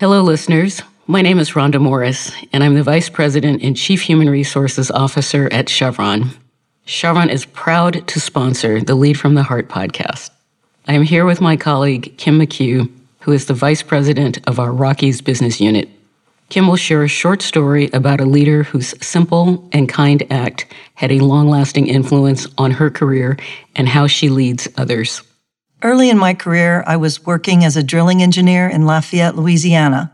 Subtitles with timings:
[0.00, 0.80] Hello, listeners.
[1.06, 5.46] My name is Rhonda Morris, and I'm the Vice President and Chief Human Resources Officer
[5.52, 6.30] at Chevron.
[6.86, 10.30] Chevron is proud to sponsor the Lead from the Heart podcast.
[10.88, 12.90] I am here with my colleague, Kim McHugh,
[13.20, 15.90] who is the Vice President of our Rockies business unit.
[16.48, 20.64] Kim will share a short story about a leader whose simple and kind act
[20.94, 23.36] had a long lasting influence on her career
[23.76, 25.20] and how she leads others.
[25.82, 30.12] Early in my career, I was working as a drilling engineer in Lafayette, Louisiana.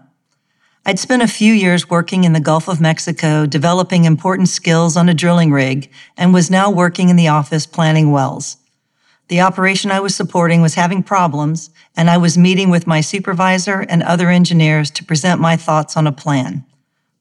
[0.85, 5.09] I'd spent a few years working in the Gulf of Mexico, developing important skills on
[5.09, 8.59] a drilling rig, and was now working in the office planning wells.
[9.27, 13.81] The operation I was supporting was having problems, and I was meeting with my supervisor
[13.89, 16.65] and other engineers to present my thoughts on a plan.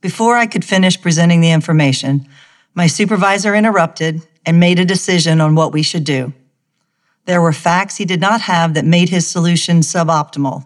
[0.01, 2.27] Before I could finish presenting the information,
[2.75, 6.31] my supervisor interrupted and made a decision on what we should do.
[7.25, 10.65] There were facts he did not have that made his solution suboptimal.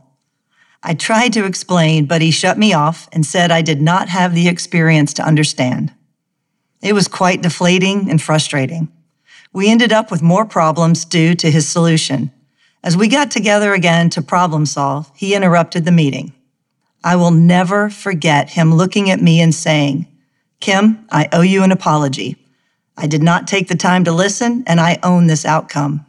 [0.82, 4.34] I tried to explain, but he shut me off and said I did not have
[4.34, 5.93] the experience to understand.
[6.82, 8.90] It was quite deflating and frustrating.
[9.52, 12.32] We ended up with more problems due to his solution.
[12.82, 16.34] As we got together again to problem solve, he interrupted the meeting.
[17.04, 20.07] I will never forget him looking at me and saying,
[20.60, 22.37] Kim, I owe you an apology.
[22.98, 26.05] I did not take the time to listen, and I own this outcome.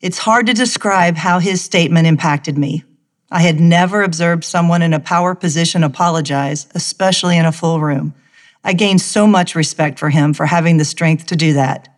[0.00, 2.84] It's hard to describe how his statement impacted me.
[3.32, 8.14] I had never observed someone in a power position apologize, especially in a full room.
[8.62, 11.88] I gained so much respect for him for having the strength to do that.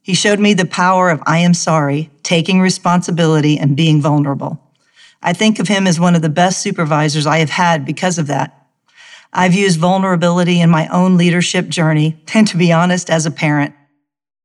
[0.00, 4.62] He showed me the power of I am sorry, taking responsibility, and being vulnerable.
[5.20, 8.28] I think of him as one of the best supervisors I have had because of
[8.28, 8.56] that.
[9.32, 13.74] I've used vulnerability in my own leadership journey, and to be honest, as a parent.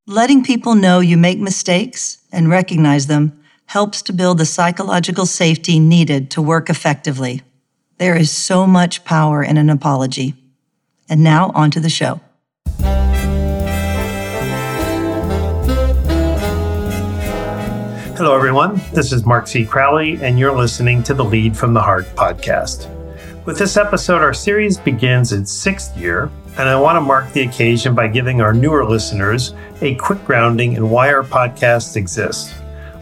[0.08, 5.80] Letting people know you make mistakes and recognize them helps to build the psychological safety
[5.80, 7.42] needed to work effectively.
[7.98, 10.36] There is so much power in an apology.
[11.10, 12.20] And now, on to the show.
[18.18, 18.82] Hello, everyone.
[18.94, 19.66] This is Mark C.
[19.66, 22.90] Crowley, and you're listening to the Lead from the Heart podcast.
[23.46, 27.42] With this episode, our series begins its sixth year, and I want to mark the
[27.42, 32.54] occasion by giving our newer listeners a quick grounding in why our podcast exists.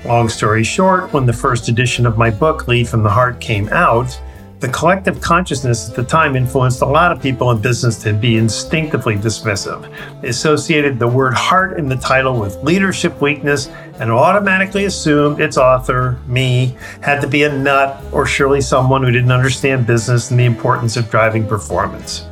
[0.06, 3.70] Long story short, when the first edition of my book, Lead from the Heart, came
[3.70, 4.20] out,
[4.60, 8.38] the collective consciousness at the time influenced a lot of people in business to be
[8.38, 9.92] instinctively dismissive.
[10.22, 13.68] They associated the word heart in the title with leadership weakness
[14.00, 19.12] and automatically assumed its author, me, had to be a nut or surely someone who
[19.12, 22.26] didn't understand business and the importance of driving performance.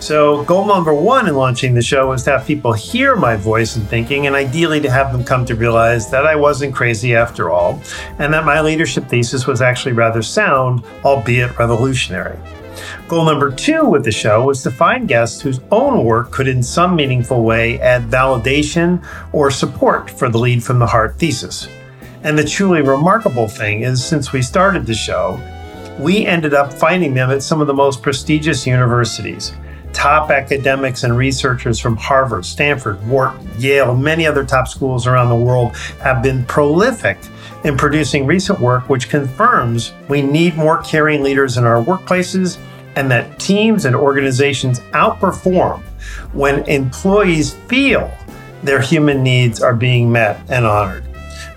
[0.00, 3.74] So, goal number one in launching the show was to have people hear my voice
[3.74, 7.50] and thinking, and ideally to have them come to realize that I wasn't crazy after
[7.50, 7.82] all,
[8.20, 12.38] and that my leadership thesis was actually rather sound, albeit revolutionary.
[13.08, 16.62] Goal number two with the show was to find guests whose own work could, in
[16.62, 21.66] some meaningful way, add validation or support for the lead from the heart thesis.
[22.22, 25.40] And the truly remarkable thing is, since we started the show,
[25.98, 29.52] we ended up finding them at some of the most prestigious universities
[29.92, 35.28] top academics and researchers from Harvard, Stanford, Wharton, Yale, and many other top schools around
[35.28, 37.18] the world have been prolific
[37.64, 42.58] in producing recent work which confirms we need more caring leaders in our workplaces
[42.96, 45.80] and that teams and organizations outperform
[46.32, 48.12] when employees feel
[48.62, 51.04] their human needs are being met and honored.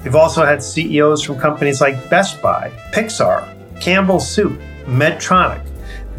[0.03, 3.48] We've also had CEOs from companies like Best Buy, Pixar,
[3.80, 5.66] Campbell Soup, Medtronic,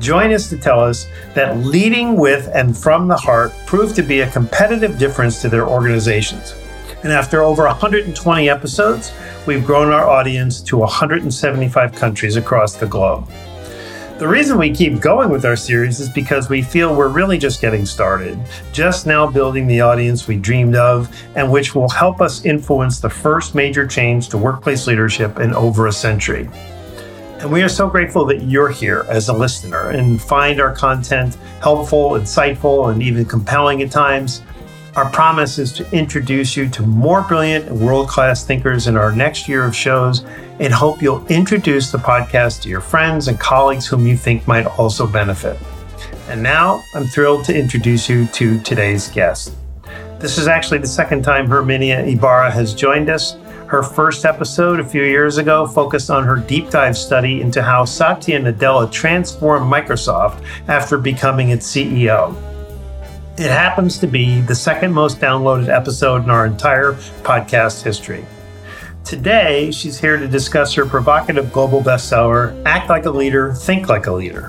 [0.02, 4.20] join us to tell us that leading with and from the heart proved to be
[4.20, 6.54] a competitive difference to their organizations.
[7.04, 9.12] And after over 120 episodes,
[9.46, 13.28] we've grown our audience to 175 countries across the globe.
[14.18, 17.60] The reason we keep going with our series is because we feel we're really just
[17.60, 18.38] getting started,
[18.72, 23.10] just now building the audience we dreamed of, and which will help us influence the
[23.10, 26.48] first major change to workplace leadership in over a century.
[27.42, 31.34] And we are so grateful that you're here as a listener and find our content
[31.60, 34.42] helpful, insightful, and even compelling at times.
[34.94, 39.10] Our promise is to introduce you to more brilliant and world class thinkers in our
[39.10, 40.24] next year of shows
[40.60, 44.66] and hope you'll introduce the podcast to your friends and colleagues whom you think might
[44.78, 45.58] also benefit.
[46.28, 49.56] And now I'm thrilled to introduce you to today's guest.
[50.20, 53.36] This is actually the second time Herminia Ibarra has joined us.
[53.72, 57.86] Her first episode a few years ago focused on her deep dive study into how
[57.86, 62.36] Satya Nadella transformed Microsoft after becoming its CEO.
[63.38, 66.92] It happens to be the second most downloaded episode in our entire
[67.22, 68.26] podcast history.
[69.06, 74.06] Today, she's here to discuss her provocative global bestseller, Act Like a Leader, Think Like
[74.06, 74.48] a Leader.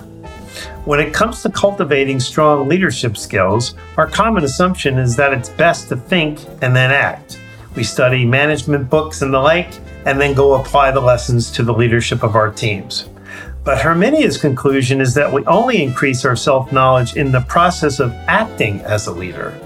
[0.83, 5.87] When it comes to cultivating strong leadership skills, our common assumption is that it's best
[5.87, 7.39] to think and then act.
[7.75, 9.73] We study management books and the like,
[10.05, 13.09] and then go apply the lessons to the leadership of our teams.
[13.63, 18.11] But Herminia's conclusion is that we only increase our self knowledge in the process of
[18.27, 19.57] acting as a leader.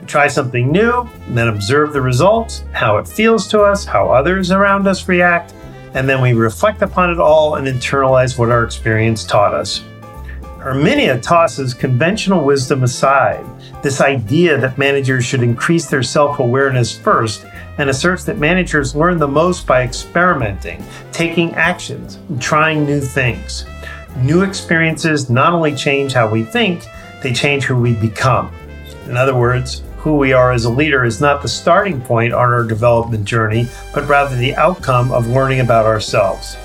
[0.00, 4.50] We try something new, then observe the results, how it feels to us, how others
[4.50, 5.54] around us react,
[5.94, 9.82] and then we reflect upon it all and internalize what our experience taught us.
[10.58, 13.46] Herminia tosses conventional wisdom aside,
[13.80, 17.46] this idea that managers should increase their self awareness first,
[17.78, 23.66] and asserts that managers learn the most by experimenting, taking actions, trying new things.
[24.16, 26.84] New experiences not only change how we think,
[27.22, 28.52] they change who we become.
[29.06, 32.52] In other words, who we are as a leader is not the starting point on
[32.52, 36.56] our development journey, but rather the outcome of learning about ourselves.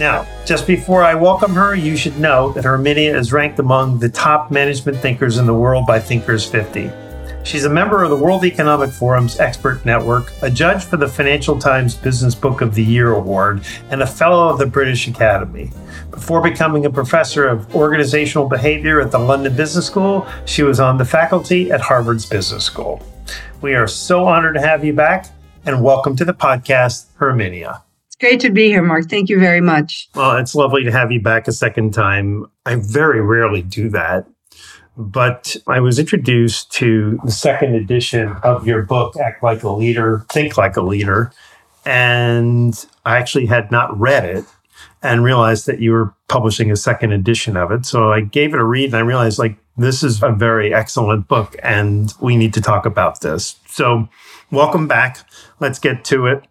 [0.00, 4.08] Now, just before I welcome her, you should know that Herminia is ranked among the
[4.08, 6.90] top management thinkers in the world by Thinkers 50.
[7.44, 11.58] She's a member of the World Economic Forum's Expert Network, a judge for the Financial
[11.58, 15.70] Times Business Book of the Year Award, and a fellow of the British Academy.
[16.10, 20.96] Before becoming a professor of organizational behavior at the London Business School, she was on
[20.96, 23.06] the faculty at Harvard's Business School.
[23.60, 25.26] We are so honored to have you back,
[25.66, 27.82] and welcome to the podcast, Herminia.
[28.20, 29.08] Great to be here, Mark.
[29.08, 30.10] Thank you very much.
[30.14, 32.44] Well, it's lovely to have you back a second time.
[32.66, 34.26] I very rarely do that,
[34.94, 40.26] but I was introduced to the second edition of your book, Act Like a Leader,
[40.30, 41.32] Think Like a Leader.
[41.86, 42.74] And
[43.06, 44.44] I actually had not read it
[45.02, 47.86] and realized that you were publishing a second edition of it.
[47.86, 51.26] So I gave it a read and I realized, like, this is a very excellent
[51.26, 53.56] book and we need to talk about this.
[53.66, 54.10] So,
[54.50, 55.26] welcome back.
[55.58, 56.44] Let's get to it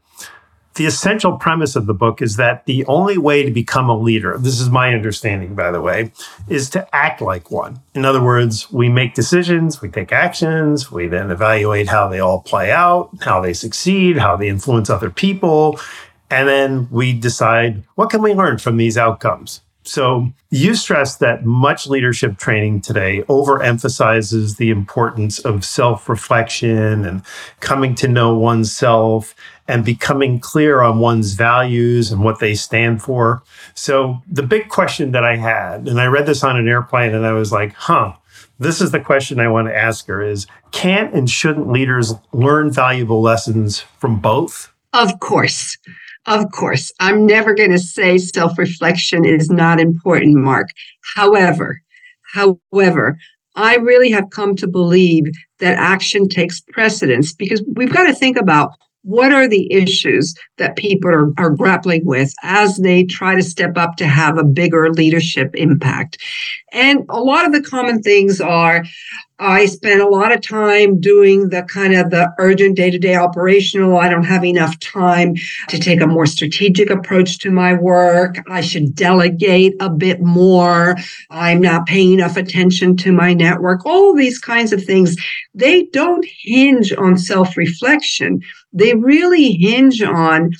[0.80, 4.38] the essential premise of the book is that the only way to become a leader,
[4.38, 6.10] this is my understanding, by the way,
[6.48, 7.81] is to act like one.
[7.94, 12.40] In other words, we make decisions, we take actions, we then evaluate how they all
[12.40, 15.78] play out, how they succeed, how they influence other people,
[16.30, 19.60] and then we decide what can we learn from these outcomes.
[19.84, 27.24] So you stress that much leadership training today overemphasizes the importance of self-reflection and
[27.60, 29.34] coming to know oneself
[29.68, 33.42] and becoming clear on one's values and what they stand for.
[33.74, 37.26] So the big question that I had, and I read this on an airplane and
[37.26, 38.14] I was like, huh,
[38.60, 42.72] this is the question I want to ask her is can and shouldn't leaders learn
[42.72, 44.72] valuable lessons from both?
[44.94, 45.78] Of course.
[46.25, 46.92] Of course.
[47.00, 50.68] I'm never going to say self reflection is not important, Mark.
[51.16, 51.81] However,
[52.33, 53.18] however,
[53.56, 55.25] I really have come to believe
[55.60, 58.71] that action takes precedence because we've got to think about
[59.04, 63.77] what are the issues that people are, are grappling with as they try to step
[63.77, 66.18] up to have a bigger leadership impact?
[66.74, 68.83] And a lot of the common things are
[69.40, 73.16] I spend a lot of time doing the kind of the urgent day to day
[73.16, 73.98] operational.
[73.98, 75.36] I don't have enough time
[75.70, 78.38] to take a more strategic approach to my work.
[78.50, 80.98] I should delegate a bit more.
[81.30, 83.86] I'm not paying enough attention to my network.
[83.86, 85.16] All these kinds of things,
[85.54, 88.42] they don't hinge on self reflection.
[88.74, 90.52] They really hinge on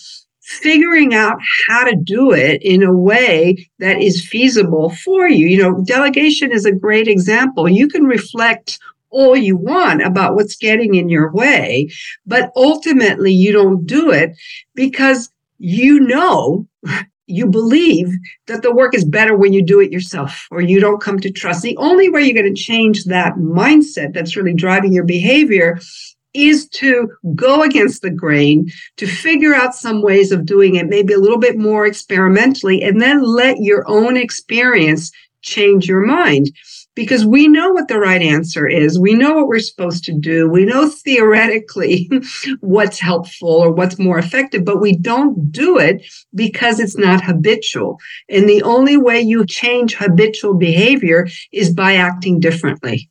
[0.50, 1.38] figuring out
[1.68, 5.48] how to do it in a way that is feasible for you.
[5.48, 7.69] You know, delegation is a great example.
[7.69, 8.80] You can reflect
[9.12, 11.90] all you want about what's getting in your way,
[12.26, 14.31] but ultimately you don't do it
[14.73, 16.68] because you know
[17.28, 18.09] you believe
[18.47, 21.31] that the work is better when you do it yourself or you don't come to
[21.31, 21.62] trust.
[21.62, 25.80] The only way you're going to change that mindset that's really driving your behavior
[26.33, 31.14] is to go against the grain, to figure out some ways of doing it, maybe
[31.14, 36.48] a little bit more experimentally, and then let your own experience change your mind.
[36.95, 39.00] Because we know what the right answer is.
[39.00, 40.50] We know what we're supposed to do.
[40.50, 42.09] We know theoretically
[42.59, 46.04] what's helpful or what's more effective, but we don't do it
[46.36, 48.00] because it's not habitual.
[48.28, 53.09] And the only way you change habitual behavior is by acting differently.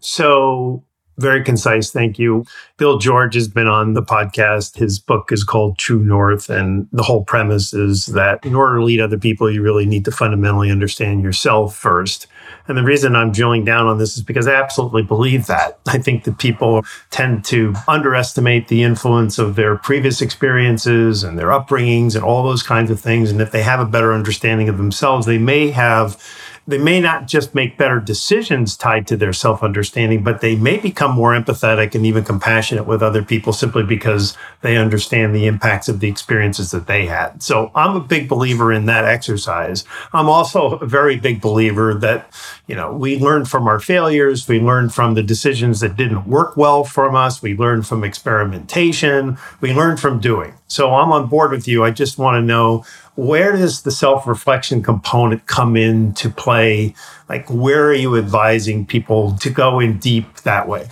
[0.00, 0.82] So,
[1.18, 1.90] very concise.
[1.90, 2.44] Thank you.
[2.76, 4.76] Bill George has been on the podcast.
[4.76, 6.50] His book is called True North.
[6.50, 10.04] And the whole premise is that in order to lead other people, you really need
[10.04, 12.26] to fundamentally understand yourself first.
[12.68, 15.78] And the reason I'm drilling down on this is because I absolutely believe that.
[15.86, 21.48] I think that people tend to underestimate the influence of their previous experiences and their
[21.48, 23.30] upbringings and all those kinds of things.
[23.30, 26.22] And if they have a better understanding of themselves, they may have
[26.66, 30.78] they may not just make better decisions tied to their self understanding, but they may
[30.78, 35.88] become more empathetic and even compassionate with other people simply because they understand the impacts
[35.88, 37.42] of the experiences that they had.
[37.42, 39.84] So I'm a big believer in that exercise.
[40.12, 42.32] I'm also a very big believer that,
[42.66, 46.56] you know, we learn from our failures, we learn from the decisions that didn't work
[46.56, 50.54] well from us, we learn from experimentation, we learn from doing.
[50.68, 51.84] So I'm on board with you.
[51.84, 52.84] I just want to know
[53.16, 56.94] where does the self reflection component come into play?
[57.28, 60.88] Like, where are you advising people to go in deep that way?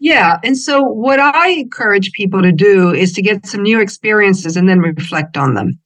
[0.00, 0.38] Yeah.
[0.42, 4.68] And so, what I encourage people to do is to get some new experiences and
[4.68, 5.78] then reflect on them.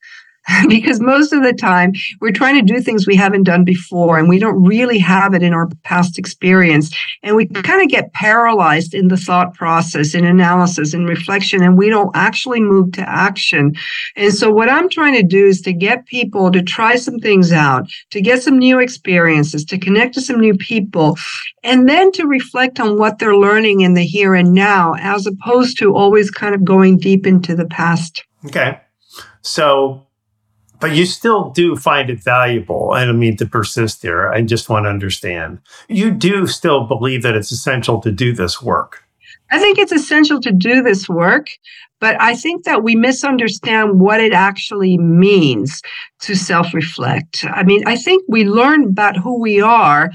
[0.69, 4.29] because most of the time we're trying to do things we haven't done before and
[4.29, 6.95] we don't really have it in our past experience.
[7.23, 11.77] And we kind of get paralyzed in the thought process, in analysis, in reflection, and
[11.77, 13.75] we don't actually move to action.
[14.17, 17.53] And so, what I'm trying to do is to get people to try some things
[17.53, 21.17] out, to get some new experiences, to connect to some new people,
[21.63, 25.79] and then to reflect on what they're learning in the here and now, as opposed
[25.79, 28.25] to always kind of going deep into the past.
[28.47, 28.81] Okay.
[29.43, 30.08] So
[30.81, 32.93] but you still do find it valuable.
[32.93, 34.29] I don't mean to persist here.
[34.29, 35.61] I just want to understand.
[35.89, 39.05] You do still believe that it's essential to do this work.
[39.51, 41.49] I think it's essential to do this work,
[42.01, 45.81] but I think that we misunderstand what it actually means
[46.21, 47.45] to self reflect.
[47.51, 50.11] I mean, I think we learn about who we are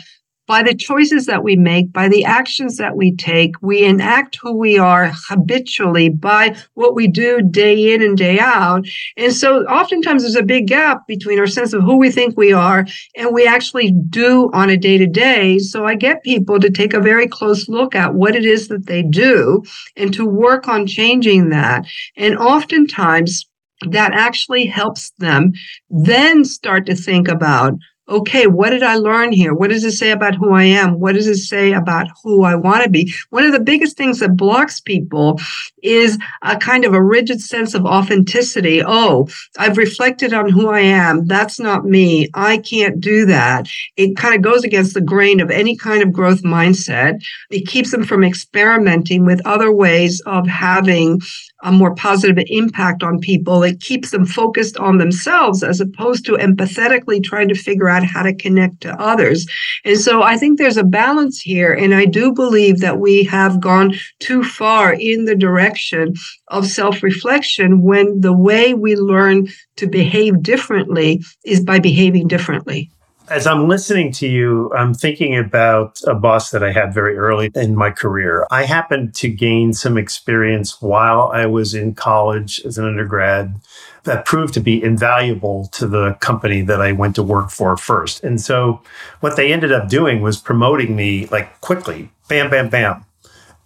[0.47, 4.55] by the choices that we make, by the actions that we take, we enact who
[4.57, 8.85] we are habitually by what we do day in and day out.
[9.17, 12.51] And so oftentimes there's a big gap between our sense of who we think we
[12.51, 12.85] are
[13.15, 15.59] and we actually do on a day to day.
[15.59, 18.88] So I get people to take a very close look at what it is that
[18.88, 19.63] they do
[19.95, 21.85] and to work on changing that.
[22.17, 23.45] And oftentimes
[23.89, 25.51] that actually helps them
[25.89, 27.73] then start to think about
[28.10, 29.53] okay, what did I learn here?
[29.53, 31.00] What does it say about who I am?
[31.00, 33.13] What does it say about who I want to be?
[33.29, 35.39] One of the biggest things that blocks people
[35.81, 38.81] is a kind of a rigid sense of authenticity.
[38.86, 41.25] Oh, I've reflected on who I am.
[41.27, 42.29] That's not me.
[42.33, 43.67] I can't do that.
[43.95, 47.24] It kind of goes against the grain of any kind of growth mindset.
[47.50, 51.22] It keeps them from experimenting with other ways of having
[51.63, 53.63] a more positive impact on people.
[53.63, 58.24] It keeps them focused on themselves as opposed to empathetically trying to figure out how
[58.24, 59.48] to connect to others.
[59.86, 61.74] And so I think there's a balance here.
[61.74, 66.13] And I do believe that we have gone too far in the direction
[66.50, 72.91] of self reflection when the way we learn to behave differently is by behaving differently
[73.30, 77.51] as I'm listening to you, I'm thinking about a boss that I had very early
[77.56, 78.46] in my career.
[78.51, 83.56] I happened to gain some experience while I was in college as an undergrad
[84.03, 88.24] that proved to be invaluable to the company that I went to work for first.
[88.24, 88.82] And so
[89.22, 93.06] what they ended up doing was promoting me like quickly, bam, bam, bam.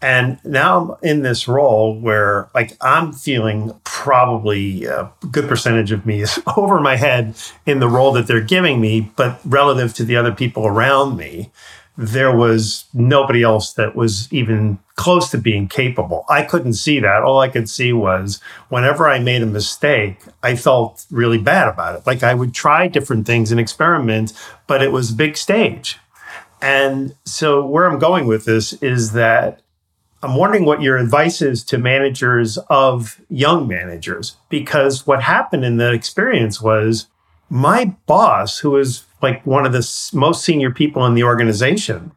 [0.01, 5.91] And now I'm in this role where like I'm feeling probably uh, a good percentage
[5.91, 7.35] of me is over my head
[7.65, 11.51] in the role that they're giving me, but relative to the other people around me,
[11.97, 16.25] there was nobody else that was even close to being capable.
[16.29, 17.23] I couldn't see that.
[17.23, 18.39] All I could see was
[18.69, 22.05] whenever I made a mistake, I felt really bad about it.
[22.05, 24.31] Like I would try different things and experiment,
[24.67, 25.97] but it was big stage.
[26.61, 29.61] And so where I'm going with this is that
[30.23, 35.77] I'm wondering what your advice is to managers of young managers, because what happened in
[35.77, 37.07] that experience was
[37.49, 42.11] my boss, who was like one of the most senior people in the organization,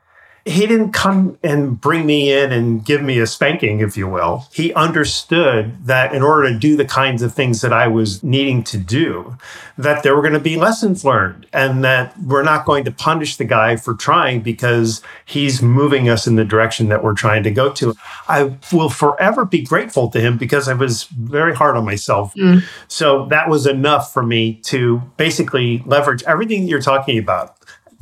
[0.51, 4.49] he didn't come and bring me in and give me a spanking, if you will.
[4.53, 8.65] He understood that in order to do the kinds of things that I was needing
[8.65, 9.37] to do,
[9.79, 13.37] that there were going to be lessons learned and that we're not going to punish
[13.37, 17.51] the guy for trying because he's moving us in the direction that we're trying to
[17.51, 17.95] go to.
[18.29, 22.35] I will forever be grateful to him because I was very hard on myself.
[22.35, 22.65] Mm.
[22.89, 27.57] So that was enough for me to basically leverage everything that you're talking about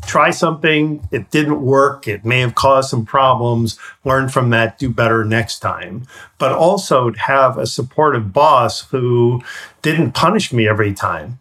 [0.07, 4.89] try something, it didn't work, it may have caused some problems, learn from that, do
[4.89, 6.07] better next time.
[6.39, 9.43] But also have a supportive boss who
[9.83, 11.39] didn't punish me every time.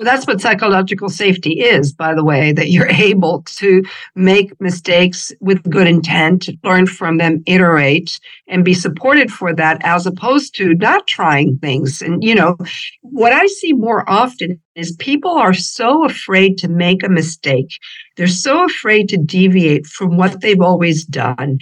[0.00, 5.30] Well, that's what psychological safety is, by the way, that you're able to make mistakes
[5.40, 10.72] with good intent, learn from them, iterate, and be supported for that, as opposed to
[10.76, 12.00] not trying things.
[12.00, 12.56] And, you know,
[13.02, 17.76] what I see more often is people are so afraid to make a mistake.
[18.16, 21.58] They're so afraid to deviate from what they've always done.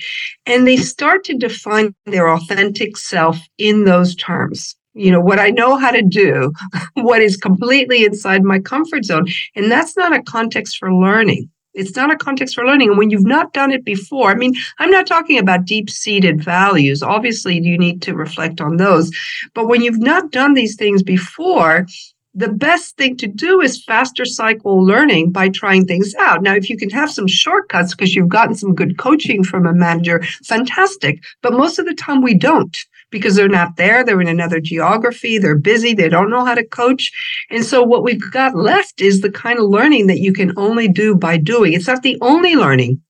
[0.47, 5.51] And they start to define their authentic self in those terms you know, what I
[5.51, 6.53] know how to do,
[6.95, 9.27] what is completely inside my comfort zone.
[9.55, 11.49] And that's not a context for learning.
[11.75, 12.89] It's not a context for learning.
[12.89, 16.43] And when you've not done it before, I mean, I'm not talking about deep seated
[16.43, 17.03] values.
[17.03, 19.13] Obviously, you need to reflect on those.
[19.55, 21.87] But when you've not done these things before,
[22.35, 26.43] the best thing to do is faster cycle learning by trying things out.
[26.43, 29.73] Now, if you can have some shortcuts because you've gotten some good coaching from a
[29.73, 31.23] manager, fantastic.
[31.43, 32.77] But most of the time we don't
[33.11, 34.05] because they're not there.
[34.05, 35.39] They're in another geography.
[35.39, 35.95] They're busy.
[35.95, 37.13] They don't know how to coach.
[37.51, 40.89] And so what we've got left is the kind of learning that you can only
[40.89, 41.73] do by doing.
[41.73, 43.01] It's not the only learning.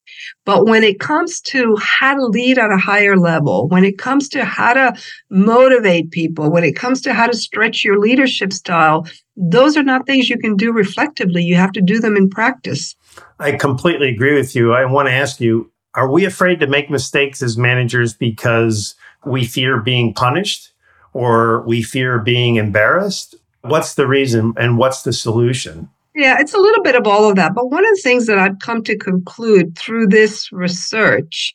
[0.45, 4.29] But when it comes to how to lead at a higher level, when it comes
[4.31, 4.95] to how to
[5.31, 10.07] motivate people, when it comes to how to stretch your leadership style, those are not
[10.07, 11.43] things you can do reflectively.
[11.43, 12.97] You have to do them in practice.
[13.39, 14.73] I completely agree with you.
[14.73, 19.45] I want to ask you are we afraid to make mistakes as managers because we
[19.45, 20.73] fear being punished
[21.13, 23.35] or we fear being embarrassed?
[23.63, 25.89] What's the reason and what's the solution?
[26.15, 27.55] Yeah, it's a little bit of all of that.
[27.55, 31.55] But one of the things that I've come to conclude through this research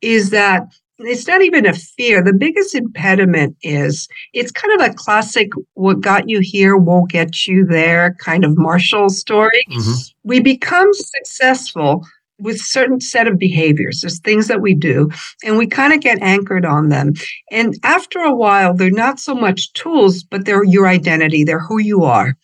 [0.00, 0.62] is that
[1.00, 2.22] it's not even a fear.
[2.22, 7.46] The biggest impediment is it's kind of a classic what got you here won't get
[7.46, 9.64] you there kind of Marshall story.
[9.70, 9.92] Mm-hmm.
[10.24, 12.04] We become successful
[12.38, 14.00] with certain set of behaviors.
[14.00, 15.10] There's things that we do
[15.44, 17.14] and we kind of get anchored on them.
[17.50, 21.44] And after a while, they're not so much tools, but they're your identity.
[21.44, 22.36] They're who you are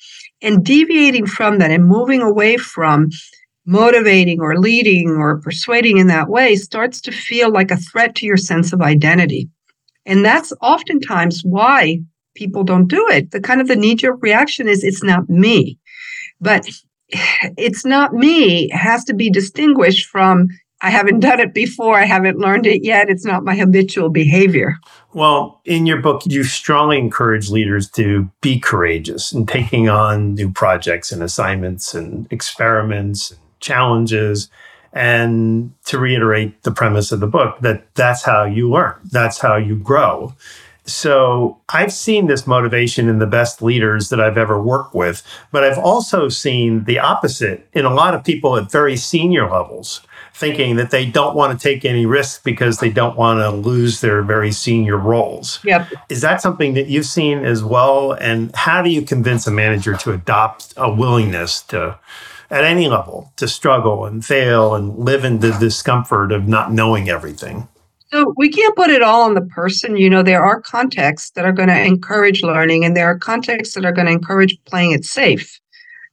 [0.43, 3.09] and deviating from that and moving away from
[3.67, 8.27] motivating or leading or persuading in that way starts to feel like a threat to
[8.27, 9.49] your sense of identity.
[10.05, 12.01] And that's oftentimes why
[12.35, 13.31] people don't do it.
[13.31, 15.79] The kind of the knee jerk reaction is it's not me.
[16.41, 16.69] But
[17.09, 20.49] it's not me has to be distinguished from
[20.81, 21.99] I haven't done it before.
[21.99, 23.09] I haven't learned it yet.
[23.09, 24.77] It's not my habitual behavior.
[25.15, 30.53] Well, in your book, you strongly encourage leaders to be courageous in taking on new
[30.53, 34.51] projects and assignments and experiments and challenges.
[34.93, 39.57] And to reiterate the premise of the book, that that's how you learn, that's how
[39.57, 40.35] you grow.
[40.87, 45.65] So I've seen this motivation in the best leaders that I've ever worked with, but
[45.65, 50.03] I've also seen the opposite in a lot of people at very senior levels
[50.35, 54.01] thinking that they don't want to take any risks because they don't want to lose
[54.01, 55.61] their very senior roles.
[55.65, 55.89] Yep.
[56.09, 58.13] Is that something that you've seen as well?
[58.13, 61.99] And how do you convince a manager to adopt a willingness to,
[62.51, 67.09] at any level, to struggle and fail and live in the discomfort of not knowing
[67.09, 67.69] everything?
[68.15, 69.97] So we can't put it all on the person.
[69.97, 73.75] You know, there are contexts that are going to encourage learning, and there are contexts
[73.75, 75.61] that are going to encourage playing it safe.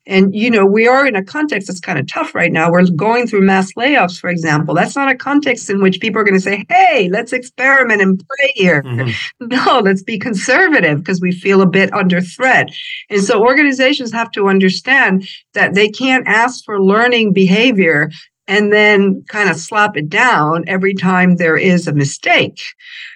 [0.08, 2.72] And, you know, we are in a context that's kind of tough right now.
[2.72, 4.74] We're going through mass layoffs, for example.
[4.74, 8.18] That's not a context in which people are going to say, hey, let's experiment and
[8.18, 8.82] play here.
[8.82, 9.48] Mm-hmm.
[9.52, 12.70] No, let's be conservative because we feel a bit under threat.
[13.10, 18.10] And so organizations have to understand that they can't ask for learning behavior
[18.52, 22.62] and then kind of slap it down every time there is a mistake.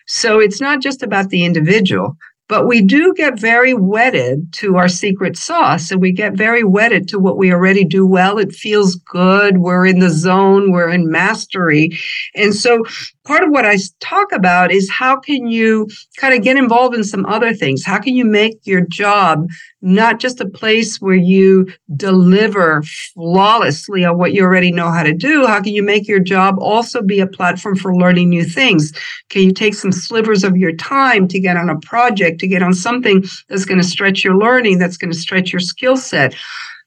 [0.07, 2.15] So it's not just about the individual.
[2.47, 7.09] But we do get very wedded to our secret sauce and we get very wedded
[7.09, 8.37] to what we already do well.
[8.37, 9.57] It feels good.
[9.57, 10.71] We're in the zone.
[10.71, 11.99] We're in mastery.
[12.35, 12.85] And so
[13.25, 17.03] part of what I talk about is how can you kind of get involved in
[17.03, 17.83] some other things?
[17.83, 19.47] How can you make your job
[19.81, 22.81] not just a place where you deliver
[23.13, 25.45] flawlessly on what you already know how to do?
[25.45, 28.93] How can you make your job also be a platform for learning new things?
[29.29, 32.63] Can you take some slivers of your time to get on a project, to get
[32.63, 36.35] on something that's going to stretch your learning, that's going to stretch your skill set?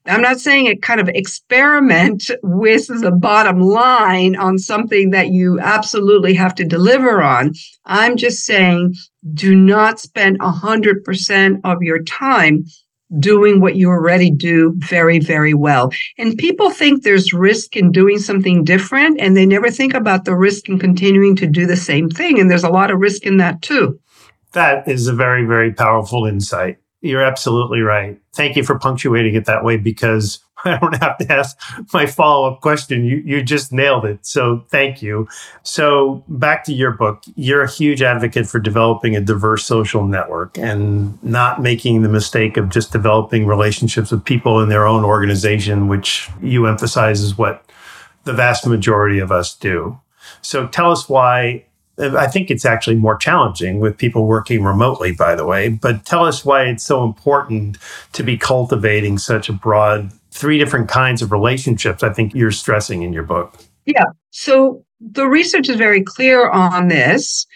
[0.08, 5.58] I'm not saying it kind of experiment with the bottom line on something that you
[5.60, 7.52] absolutely have to deliver on.
[7.84, 8.94] I'm just saying
[9.34, 12.64] do not spend 100% of your time
[13.18, 15.90] doing what you already do very, very well.
[16.18, 20.36] And people think there's risk in doing something different, and they never think about the
[20.36, 22.38] risk in continuing to do the same thing.
[22.38, 23.98] And there's a lot of risk in that too.
[24.52, 26.78] That is a very, very powerful insight.
[27.00, 28.18] You're absolutely right.
[28.34, 31.56] Thank you for punctuating it that way because I don't have to ask
[31.92, 33.04] my follow up question.
[33.04, 34.26] You, you just nailed it.
[34.26, 35.28] So thank you.
[35.62, 37.22] So back to your book.
[37.36, 42.56] You're a huge advocate for developing a diverse social network and not making the mistake
[42.56, 47.64] of just developing relationships with people in their own organization, which you emphasize is what
[48.24, 49.98] the vast majority of us do.
[50.42, 51.64] So tell us why
[51.98, 55.68] I think it's actually more challenging with people working remotely, by the way.
[55.68, 57.78] But tell us why it's so important
[58.12, 63.02] to be cultivating such a broad, three different kinds of relationships, I think you're stressing
[63.02, 63.54] in your book.
[63.84, 64.04] Yeah.
[64.30, 67.46] So the research is very clear on this.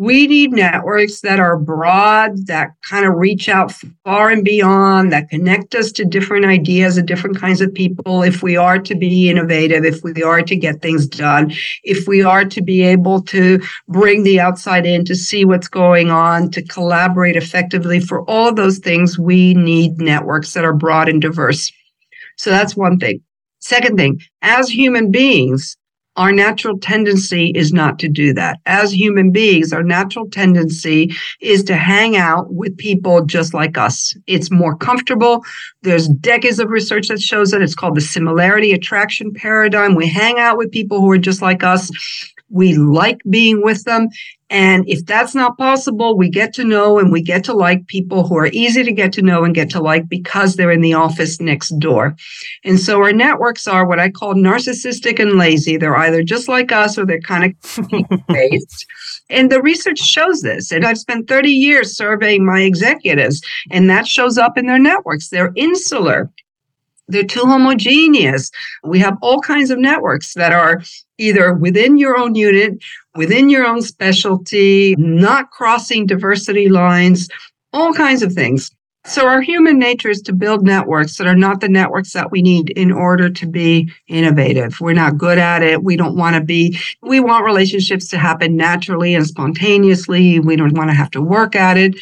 [0.00, 3.70] We need networks that are broad, that kind of reach out
[4.02, 8.42] far and beyond, that connect us to different ideas and different kinds of people if
[8.42, 11.52] we are to be innovative, if we are to get things done,
[11.84, 16.10] if we are to be able to bring the outside in to see what's going
[16.10, 18.00] on, to collaborate effectively.
[18.00, 21.70] For all those things, we need networks that are broad and diverse.
[22.38, 23.20] So that's one thing.
[23.58, 25.76] Second thing, as human beings,
[26.20, 28.58] our natural tendency is not to do that.
[28.66, 34.14] As human beings, our natural tendency is to hang out with people just like us.
[34.26, 35.42] It's more comfortable.
[35.80, 39.94] There's decades of research that shows that it's called the similarity attraction paradigm.
[39.94, 41.90] We hang out with people who are just like us.
[42.50, 44.08] We like being with them.
[44.50, 48.26] And if that's not possible, we get to know and we get to like people
[48.26, 50.94] who are easy to get to know and get to like because they're in the
[50.94, 52.16] office next door.
[52.64, 55.76] And so our networks are what I call narcissistic and lazy.
[55.76, 58.86] They're either just like us or they're kind of based.
[59.30, 60.72] And the research shows this.
[60.72, 65.28] And I've spent 30 years surveying my executives, and that shows up in their networks.
[65.28, 66.28] They're insular.
[67.06, 68.50] They're too homogeneous.
[68.82, 70.82] We have all kinds of networks that are
[71.20, 72.82] either within your own unit,
[73.14, 77.28] within your own specialty, not crossing diversity lines,
[77.72, 78.70] all kinds of things.
[79.06, 82.42] So, our human nature is to build networks that are not the networks that we
[82.42, 84.78] need in order to be innovative.
[84.78, 85.82] We're not good at it.
[85.82, 90.38] We don't want to be, we want relationships to happen naturally and spontaneously.
[90.38, 91.94] We don't want to have to work at it.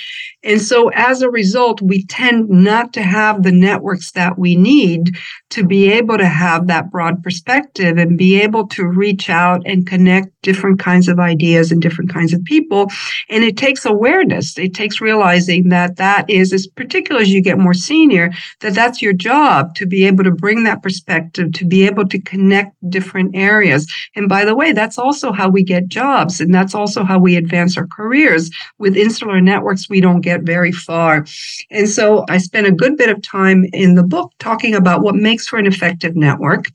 [0.42, 5.16] And so, as a result, we tend not to have the networks that we need
[5.50, 9.86] to be able to have that broad perspective and be able to reach out and
[9.86, 12.88] connect different kinds of ideas and different kinds of people.
[13.28, 14.56] And it takes awareness.
[14.58, 19.02] It takes realizing that that is, as particularly as you get more senior, that that's
[19.02, 23.34] your job to be able to bring that perspective, to be able to connect different
[23.34, 23.92] areas.
[24.14, 26.40] And by the way, that's also how we get jobs.
[26.40, 28.50] And that's also how we advance our careers.
[28.78, 31.24] With insular networks, we don't get very far.
[31.70, 35.14] And so I spent a good bit of time in the book talking about what
[35.14, 36.66] makes for an effective network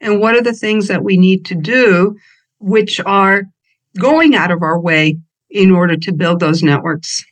[0.00, 2.16] and what are the things that we need to do,
[2.64, 3.42] which are
[3.98, 5.18] going out of our way
[5.50, 7.22] in order to build those networks.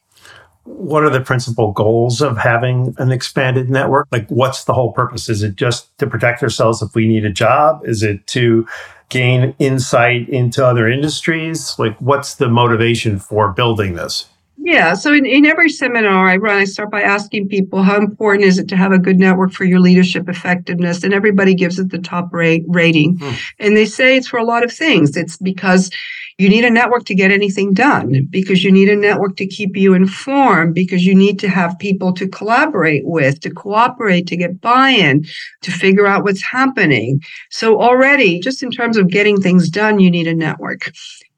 [0.65, 4.07] What are the principal goals of having an expanded network?
[4.13, 5.29] Like, what's the whole purpose?
[5.29, 7.81] Is it just to protect ourselves if we need a job?
[7.85, 8.67] Is it to
[9.09, 11.77] gain insight into other industries?
[11.79, 14.27] Like, what's the motivation for building this?
[14.65, 14.95] Yeah.
[14.95, 18.59] So in, in every seminar I run, I start by asking people how important is
[18.59, 21.03] it to have a good network for your leadership effectiveness?
[21.03, 23.19] And everybody gives it the top rate rating.
[23.19, 23.35] Hmm.
[23.59, 25.17] And they say it's for a lot of things.
[25.17, 25.91] It's because
[26.39, 29.77] you need a network to get anything done, because you need a network to keep
[29.77, 34.61] you informed, because you need to have people to collaborate with, to cooperate, to get
[34.61, 35.25] buy-in,
[35.63, 37.21] to figure out what's happening.
[37.51, 40.93] So already, just in terms of getting things done, you need a network.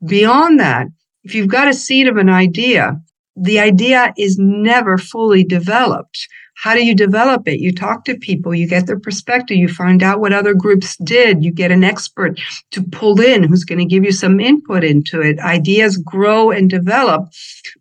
[0.07, 0.87] Beyond that,
[1.25, 3.01] if you've got a seed of an idea,
[3.37, 6.29] the idea is never fully developed.
[6.57, 7.61] How do you develop it?
[7.61, 11.43] You talk to people, you get their perspective, you find out what other groups did,
[11.43, 12.39] you get an expert
[12.71, 15.39] to pull in who's going to give you some input into it.
[15.41, 17.29] Ideas grow and develop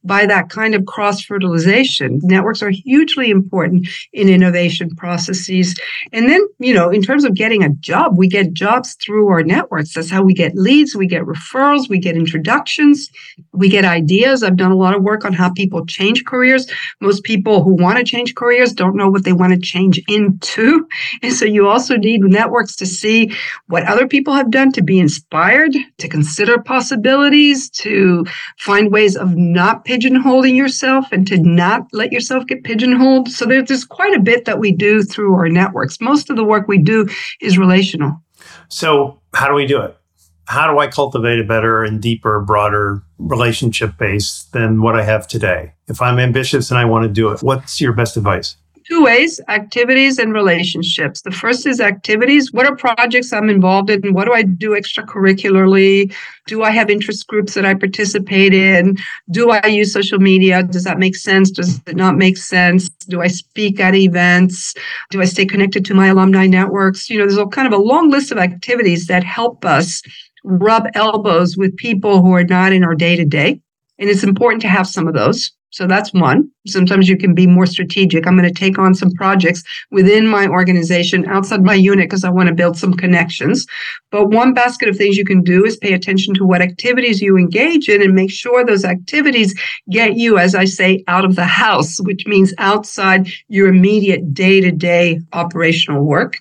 [0.04, 2.20] by that kind of cross fertilization.
[2.24, 5.76] Networks are hugely important in innovation processes.
[6.12, 9.44] And then, you know, in terms of getting a job, we get jobs through our
[9.44, 9.94] networks.
[9.94, 13.10] That's how we get leads, we get referrals, we get introductions,
[13.54, 14.44] we get ideas.
[14.44, 16.70] I've done a lot of work on how people change careers.
[17.02, 20.88] Most people who want to change careers don't know what they want to change into.
[21.22, 23.34] And so you also need networks to see
[23.68, 28.26] what other people have done to be inspired, to consider possibilities, to
[28.60, 33.30] find ways of not pigeonholing yourself and to not let yourself get pigeonholed.
[33.30, 36.00] So there's, there's quite a bit that we do through our networks.
[36.00, 37.08] Most of the work we do
[37.42, 38.22] is relational.
[38.70, 39.98] So, how do we do it?
[40.46, 45.28] how do I cultivate a better and deeper, broader relationship base than what I have
[45.28, 45.74] today?
[45.88, 48.56] If I'm ambitious and I want to do it, what's your best advice?
[48.86, 51.22] Two ways activities and relationships.
[51.22, 52.52] The first is activities.
[52.52, 54.14] What are projects I'm involved in?
[54.14, 56.14] What do I do extracurricularly?
[56.48, 58.98] Do I have interest groups that I participate in?
[59.32, 60.64] Do I use social media?
[60.64, 61.50] Does that make sense?
[61.50, 62.90] Does it not make sense?
[63.08, 64.74] Do I speak at events?
[65.12, 67.10] Do I stay connected to my alumni networks?
[67.10, 70.02] You know, there's a kind of a long list of activities that help us
[70.44, 73.62] rub elbows with people who are not in our day to day.
[73.98, 75.52] And it's important to have some of those.
[75.74, 76.52] So that's one.
[76.68, 78.28] Sometimes you can be more strategic.
[78.28, 82.30] I'm going to take on some projects within my organization, outside my unit, because I
[82.30, 83.66] want to build some connections.
[84.12, 87.38] But one basket of things you can do is pay attention to what activities you
[87.38, 89.60] engage in and make sure those activities
[89.90, 94.62] get you, as I say, out of the house, which means outside your immediate day
[94.62, 96.38] to day operational work.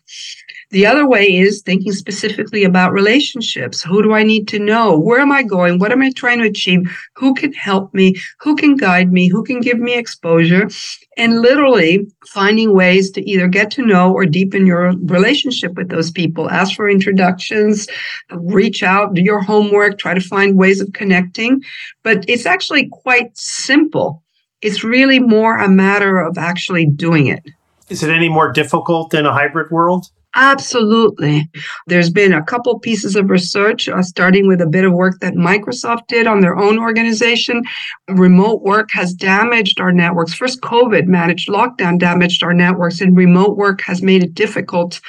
[0.73, 3.83] The other way is thinking specifically about relationships.
[3.83, 4.99] Who do I need to know?
[4.99, 5.79] Where am I going?
[5.79, 6.81] What am I trying to achieve?
[7.17, 8.15] Who can help me?
[8.41, 9.29] Who can guide me?
[9.29, 10.71] Who can give me exposure?
[11.19, 16.11] And literally finding ways to either get to know or deepen your relationship with those
[16.11, 16.49] people.
[16.49, 17.87] Ask for introductions,
[18.31, 21.61] reach out, do your homework, try to find ways of connecting.
[22.03, 24.23] But it's actually quite simple.
[24.63, 27.43] It's really more a matter of actually doing it.
[27.91, 30.07] Is it any more difficult in a hybrid world?
[30.35, 31.49] Absolutely.
[31.87, 35.35] There's been a couple pieces of research, uh, starting with a bit of work that
[35.35, 37.63] Microsoft did on their own organization.
[38.09, 40.33] Remote work has damaged our networks.
[40.33, 45.01] First, COVID managed lockdown damaged our networks, and remote work has made it difficult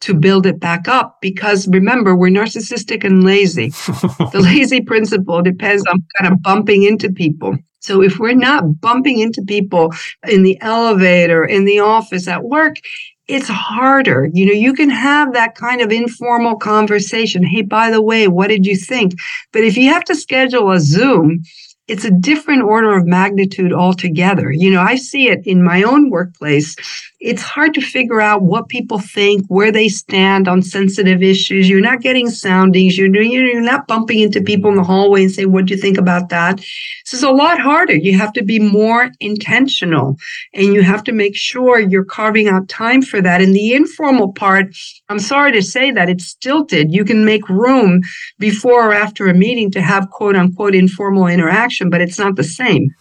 [0.00, 3.68] to build it back up because remember, we're narcissistic and lazy.
[3.68, 7.54] the lazy principle depends on kind of bumping into people.
[7.80, 9.92] So if we're not bumping into people
[10.28, 12.76] in the elevator, in the office, at work,
[13.30, 14.28] it's harder.
[14.32, 17.44] You know, you can have that kind of informal conversation.
[17.44, 19.14] Hey, by the way, what did you think?
[19.52, 21.42] But if you have to schedule a Zoom,
[21.86, 24.50] it's a different order of magnitude altogether.
[24.50, 26.76] You know, I see it in my own workplace.
[27.20, 31.68] It's hard to figure out what people think, where they stand on sensitive issues.
[31.68, 32.96] You're not getting soundings.
[32.96, 35.98] You're you're not bumping into people in the hallway and say, "What do you think
[35.98, 37.94] about that?" This is a lot harder.
[37.94, 40.16] You have to be more intentional,
[40.54, 43.42] and you have to make sure you're carving out time for that.
[43.42, 44.74] And the informal part,
[45.10, 46.90] I'm sorry to say that it's stilted.
[46.90, 48.00] You can make room
[48.38, 52.44] before or after a meeting to have quote unquote informal interaction but it's not the
[52.44, 52.94] same.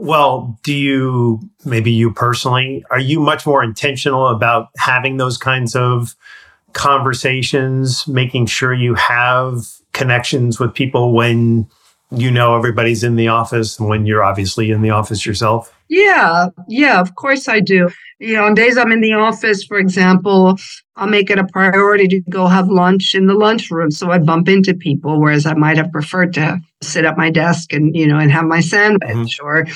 [0.00, 5.74] Well, do you, maybe you personally, are you much more intentional about having those kinds
[5.74, 6.14] of
[6.72, 11.66] conversations, making sure you have connections with people when
[12.12, 15.74] you know everybody's in the office and when you're obviously in the office yourself?
[15.88, 17.90] Yeah, yeah, of course I do.
[18.20, 20.56] You know, on days I'm in the office, for example,
[20.94, 23.90] I'll make it a priority to go have lunch in the lunchroom.
[23.90, 27.72] So I bump into people, whereas I might have preferred to sit at my desk
[27.72, 29.38] and, you know, and have my sandwich.
[29.40, 29.44] Mm-hmm.
[29.44, 29.66] Or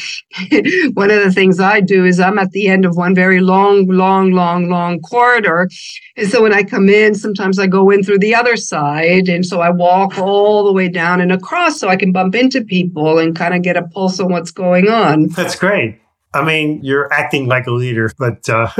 [0.92, 3.86] one of the things I do is I'm at the end of one very long,
[3.86, 5.68] long, long, long corridor.
[6.16, 9.28] And so when I come in, sometimes I go in through the other side.
[9.28, 12.62] And so I walk all the way down and across so I can bump into
[12.62, 15.28] people and kind of get a pulse on what's going on.
[15.28, 16.01] That's great.
[16.34, 18.68] I mean, you're acting like a leader, but uh,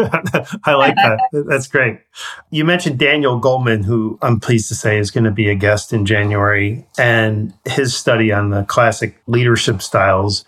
[0.65, 1.21] I like that.
[1.49, 2.01] That's great.
[2.51, 5.93] You mentioned Daniel Goleman, who I'm pleased to say is going to be a guest
[5.93, 10.45] in January, and his study on the classic leadership styles.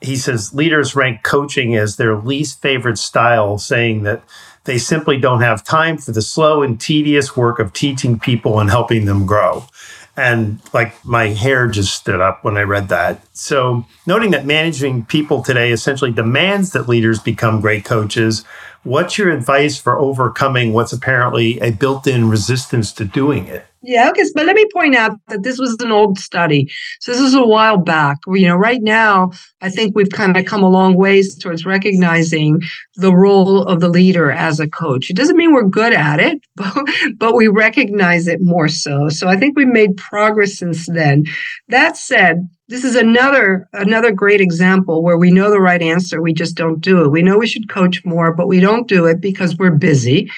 [0.00, 4.22] He says leaders rank coaching as their least favorite style, saying that
[4.64, 8.70] they simply don't have time for the slow and tedious work of teaching people and
[8.70, 9.66] helping them grow.
[10.16, 13.20] And like my hair just stood up when I read that.
[13.36, 18.44] So, noting that managing people today essentially demands that leaders become great coaches,
[18.84, 23.66] what's your advice for overcoming what's apparently a built in resistance to doing it?
[23.86, 24.22] Yeah, okay.
[24.34, 26.70] But let me point out that this was an old study.
[27.00, 28.18] So this is a while back.
[28.26, 32.62] You know, right now, I think we've kind of come a long ways towards recognizing
[32.96, 35.10] the role of the leader as a coach.
[35.10, 36.74] It doesn't mean we're good at it, but,
[37.18, 39.10] but we recognize it more so.
[39.10, 41.24] So I think we made progress since then.
[41.68, 46.32] That said, this is another another great example where we know the right answer we
[46.32, 49.20] just don't do it we know we should coach more but we don't do it
[49.20, 50.30] because we're busy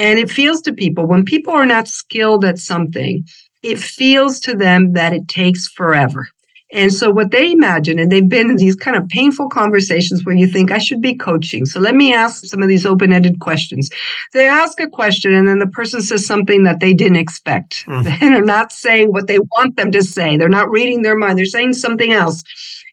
[0.00, 3.24] and it feels to people when people are not skilled at something
[3.62, 6.28] it feels to them that it takes forever
[6.72, 10.36] and so what they imagine, and they've been in these kind of painful conversations where
[10.36, 11.66] you think I should be coaching.
[11.66, 13.90] So let me ask some of these open-ended questions.
[14.32, 17.84] They ask a question and then the person says something that they didn't expect.
[17.86, 18.20] Mm.
[18.20, 20.36] They're not saying what they want them to say.
[20.36, 21.38] They're not reading their mind.
[21.38, 22.44] They're saying something else.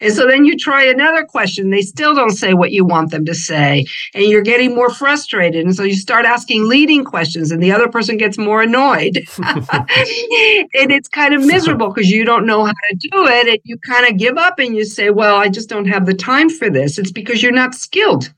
[0.02, 1.70] And so then you try another question.
[1.70, 3.86] They still don't say what you want them to say.
[4.14, 5.66] And you're getting more frustrated.
[5.66, 9.18] And so you start asking leading questions, and the other person gets more annoyed.
[9.38, 13.48] and it's kind of miserable because you don't know how to do it.
[13.48, 16.14] And you kind of give up and you say, Well, I just don't have the
[16.14, 16.98] time for this.
[16.98, 18.34] It's because you're not skilled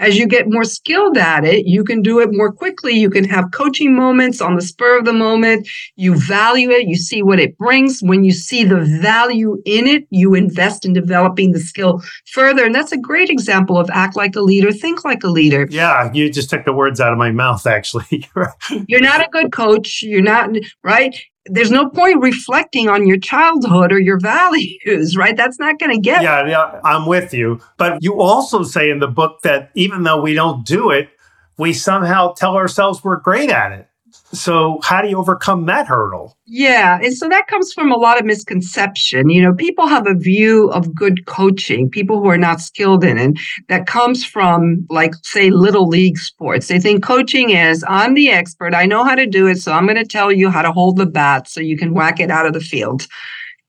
[0.00, 2.94] as you get more skilled at it, you can do it more quickly.
[2.94, 5.68] You can have coaching moments on the spur of the moment.
[5.96, 6.88] You value it.
[6.88, 8.00] You see what it brings.
[8.02, 12.64] When you see the value in it, you invest in developing the skill further.
[12.64, 15.68] And that's a great example of act like a leader, think like a leader.
[15.70, 18.26] Yeah, you just took the words out of my mouth, actually.
[18.88, 20.02] You're not a good coach.
[20.02, 20.50] You're not,
[20.82, 21.14] right?
[21.46, 25.36] There's no point reflecting on your childhood or your values, right?
[25.36, 26.22] That's not going to get.
[26.22, 27.60] Yeah, yeah, I'm with you.
[27.76, 31.08] But you also say in the book that even though we don't do it,
[31.56, 33.89] we somehow tell ourselves we're great at it.
[34.32, 36.36] So, how do you overcome that hurdle?
[36.46, 37.00] Yeah.
[37.02, 39.28] And so that comes from a lot of misconception.
[39.28, 43.18] You know, people have a view of good coaching, people who are not skilled in
[43.18, 43.38] it,
[43.68, 46.68] that comes from, like, say, little league sports.
[46.68, 49.86] They think coaching is, I'm the expert, I know how to do it, so I'm
[49.86, 52.46] going to tell you how to hold the bat so you can whack it out
[52.46, 53.08] of the field.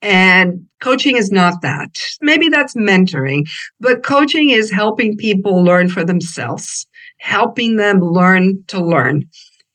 [0.04, 1.96] And coaching is not that.
[2.22, 3.48] Maybe that's mentoring,
[3.80, 6.88] but coaching is helping people learn for themselves,
[7.20, 9.28] helping them learn to learn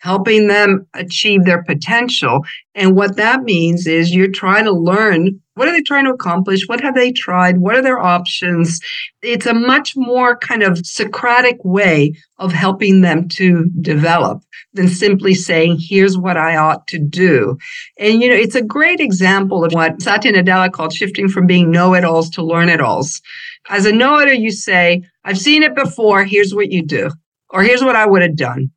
[0.06, 2.44] helping them achieve their potential.
[2.76, 6.68] And what that means is you're trying to learn what are they trying to accomplish?
[6.68, 7.58] What have they tried?
[7.58, 8.78] What are their options?
[9.22, 14.42] It's a much more kind of Socratic way of helping them to develop
[14.74, 17.56] than simply saying, here's what I ought to do.
[17.98, 21.70] And, you know, it's a great example of what Satya Nadella called shifting from being
[21.70, 23.22] know it alls to learn it alls.
[23.70, 27.10] As a know it all, you say, I've seen it before, here's what you do,
[27.48, 28.70] or here's what I would have done.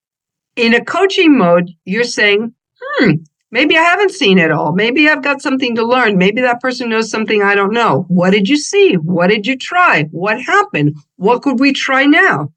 [0.60, 3.12] In a coaching mode, you're saying, hmm,
[3.50, 4.74] maybe I haven't seen it all.
[4.74, 6.18] Maybe I've got something to learn.
[6.18, 8.04] Maybe that person knows something I don't know.
[8.10, 8.96] What did you see?
[8.96, 10.10] What did you try?
[10.12, 10.98] What happened?
[11.16, 12.52] What could we try now?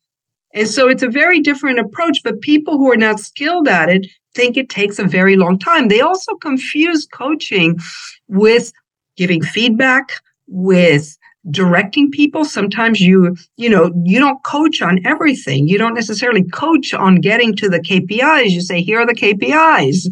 [0.52, 4.08] And so it's a very different approach, but people who are not skilled at it
[4.34, 5.86] think it takes a very long time.
[5.86, 7.78] They also confuse coaching
[8.26, 8.72] with
[9.16, 10.10] giving feedback,
[10.48, 11.16] with
[11.50, 12.44] directing people.
[12.44, 15.66] Sometimes you you know you don't coach on everything.
[15.68, 20.07] You don't necessarily coach on getting to the kpis you say here are the kpis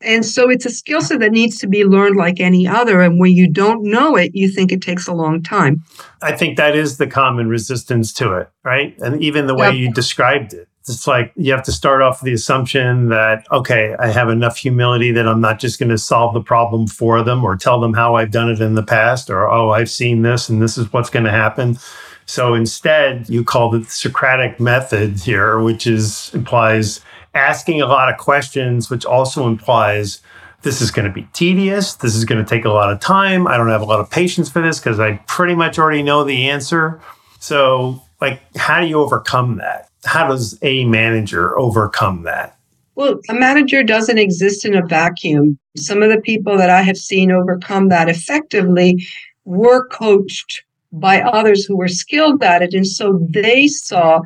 [0.00, 3.00] and so it's a skill set that needs to be learned like any other.
[3.00, 5.82] And when you don't know it you think it takes a long time.
[6.20, 8.96] I think that is the common resistance to it right?
[8.98, 9.74] And even the way yep.
[9.74, 13.94] you described it it's like you have to start off with the assumption that, okay,
[13.98, 17.44] I have enough humility that I'm not just going to solve the problem for them
[17.44, 20.48] or tell them how I've done it in the past or, oh, I've seen this
[20.48, 21.78] and this is what's going to happen.
[22.26, 27.00] So instead, you call it the Socratic method here, which is implies
[27.34, 30.20] asking a lot of questions, which also implies
[30.62, 31.94] this is going to be tedious.
[31.94, 33.46] This is going to take a lot of time.
[33.46, 36.24] I don't have a lot of patience for this because I pretty much already know
[36.24, 37.00] the answer.
[37.40, 39.88] So, like, how do you overcome that?
[40.04, 42.58] How does a manager overcome that?
[42.94, 45.58] Well, a manager doesn't exist in a vacuum.
[45.76, 49.06] Some of the people that I have seen overcome that effectively
[49.44, 50.62] were coached
[50.92, 52.74] by others who were skilled at it.
[52.74, 54.20] And so they saw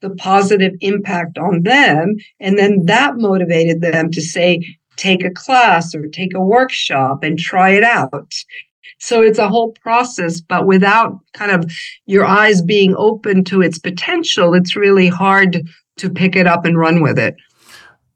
[0.00, 2.16] the positive impact on them.
[2.40, 7.38] And then that motivated them to say, take a class or take a workshop and
[7.38, 8.34] try it out.
[8.98, 11.70] So it's a whole process, but without kind of
[12.06, 16.78] your eyes being open to its potential, it's really hard to pick it up and
[16.78, 17.36] run with it.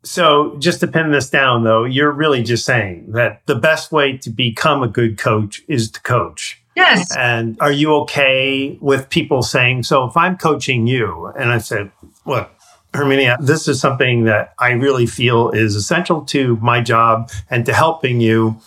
[0.04, 4.16] So, just to pin this down, though, you're really just saying that the best way
[4.18, 6.60] to become a good coach is to coach.
[6.74, 7.14] Yes.
[7.16, 11.92] And are you okay with people saying, so if I'm coaching you, and I said,
[12.26, 12.50] look,
[12.94, 17.72] Herminia, this is something that I really feel is essential to my job and to
[17.72, 18.60] helping you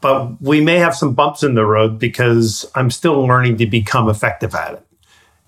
[0.00, 4.08] but we may have some bumps in the road because I'm still learning to become
[4.08, 4.86] effective at it.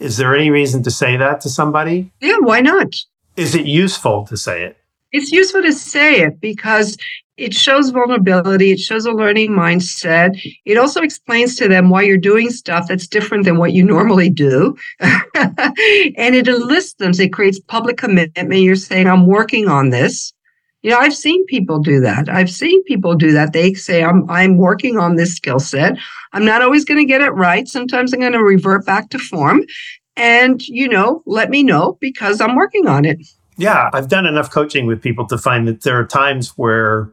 [0.00, 2.10] Is there any reason to say that to somebody?
[2.20, 2.96] Yeah, why not?
[3.36, 4.76] Is it useful to say it?
[5.12, 6.96] It's useful to say it because
[7.36, 10.38] it shows vulnerability, it shows a learning mindset.
[10.66, 14.28] It also explains to them why you're doing stuff that's different than what you normally
[14.28, 14.76] do.
[15.00, 18.52] and it enlists them, it creates public commitment.
[18.52, 20.32] You're saying, I'm working on this.
[20.82, 22.28] You know, I've seen people do that.
[22.28, 23.52] I've seen people do that.
[23.52, 25.98] They say, I'm, I'm working on this skill set.
[26.32, 27.68] I'm not always going to get it right.
[27.68, 29.62] Sometimes I'm going to revert back to form.
[30.16, 33.18] And, you know, let me know because I'm working on it.
[33.56, 37.12] Yeah, I've done enough coaching with people to find that there are times where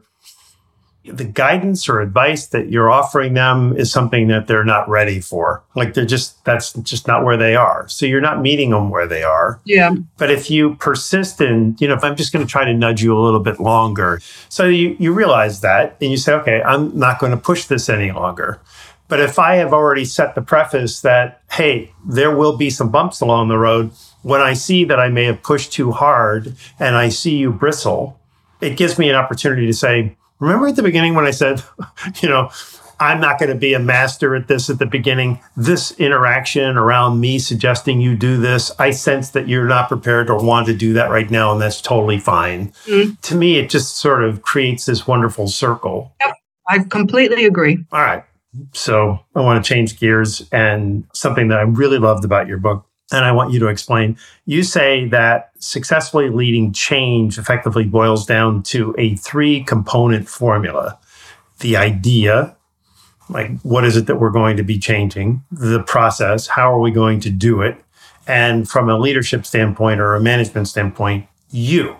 [1.04, 5.62] the guidance or advice that you're offering them is something that they're not ready for.
[5.74, 7.88] Like they're just, that's just not where they are.
[7.88, 9.60] So you're not meeting them where they are.
[9.64, 9.94] Yeah.
[10.16, 13.02] But if you persist in, you know, if I'm just going to try to nudge
[13.02, 16.96] you a little bit longer, so you, you realize that and you say, okay, I'm
[16.98, 18.60] not going to push this any longer.
[19.08, 23.22] But if I have already set the preface that, hey, there will be some bumps
[23.22, 27.08] along the road, when I see that I may have pushed too hard and I
[27.08, 28.20] see you bristle,
[28.60, 31.62] it gives me an opportunity to say, Remember at the beginning when I said,
[32.22, 32.50] you know,
[33.00, 35.40] I'm not going to be a master at this at the beginning.
[35.56, 40.42] This interaction around me suggesting you do this, I sense that you're not prepared or
[40.42, 42.68] want to do that right now, and that's totally fine.
[42.86, 43.14] Mm-hmm.
[43.20, 46.14] To me, it just sort of creates this wonderful circle.
[46.24, 46.34] Yep,
[46.68, 47.84] I completely agree.
[47.92, 48.24] All right.
[48.72, 52.87] So I want to change gears and something that I really loved about your book
[53.12, 54.16] and I want you to explain.
[54.46, 60.98] You say that successfully leading change effectively boils down to a three component formula
[61.60, 62.56] the idea,
[63.28, 66.90] like what is it that we're going to be changing, the process, how are we
[66.90, 67.76] going to do it,
[68.26, 71.96] and from a leadership standpoint or a management standpoint, you.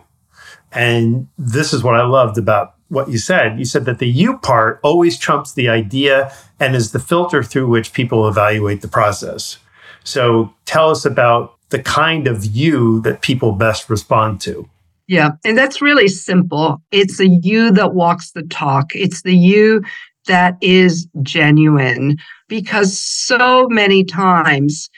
[0.72, 3.58] And this is what I loved about what you said.
[3.58, 7.68] You said that the you part always trumps the idea and is the filter through
[7.68, 9.58] which people evaluate the process.
[10.08, 14.68] So tell us about the kind of you that people best respond to.
[15.06, 16.82] Yeah, and that's really simple.
[16.90, 18.94] It's the you that walks the talk.
[18.94, 19.82] It's the you
[20.26, 22.16] that is genuine
[22.48, 24.88] because so many times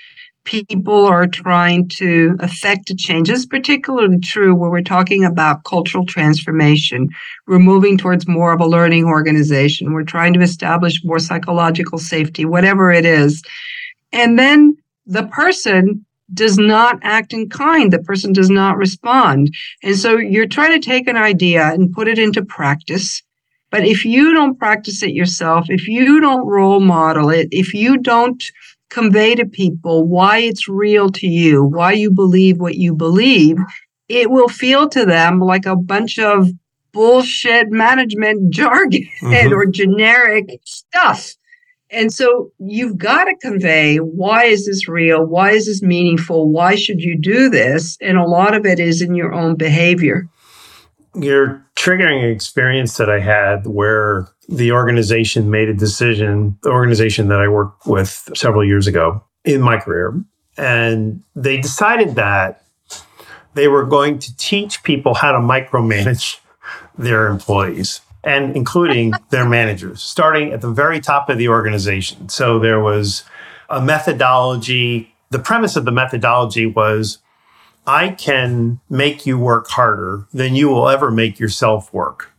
[0.44, 3.28] people are trying to affect a change.
[3.28, 7.08] This is particularly true where we're talking about cultural transformation.
[7.46, 9.92] We're moving towards more of a learning organization.
[9.92, 13.42] We're trying to establish more psychological safety, whatever it is.
[14.12, 14.76] And then
[15.10, 17.92] the person does not act in kind.
[17.92, 19.52] The person does not respond.
[19.82, 23.20] And so you're trying to take an idea and put it into practice.
[23.70, 27.98] But if you don't practice it yourself, if you don't role model it, if you
[27.98, 28.42] don't
[28.90, 33.56] convey to people why it's real to you, why you believe what you believe,
[34.08, 36.50] it will feel to them like a bunch of
[36.92, 39.52] bullshit management jargon mm-hmm.
[39.52, 41.34] or generic stuff.
[41.92, 45.24] And so you've got to convey why is this real?
[45.24, 46.48] Why is this meaningful?
[46.48, 47.96] Why should you do this?
[48.00, 50.28] And a lot of it is in your own behavior.
[51.14, 57.28] You're triggering an experience that I had where the organization made a decision, the organization
[57.28, 60.22] that I worked with several years ago in my career,
[60.56, 62.62] and they decided that
[63.54, 66.38] they were going to teach people how to micromanage
[66.98, 72.28] their employees and including their managers, starting at the very top of the organization.
[72.28, 73.24] So there was
[73.68, 75.14] a methodology.
[75.30, 77.18] The premise of the methodology was
[77.86, 82.30] I can make you work harder than you will ever make yourself work.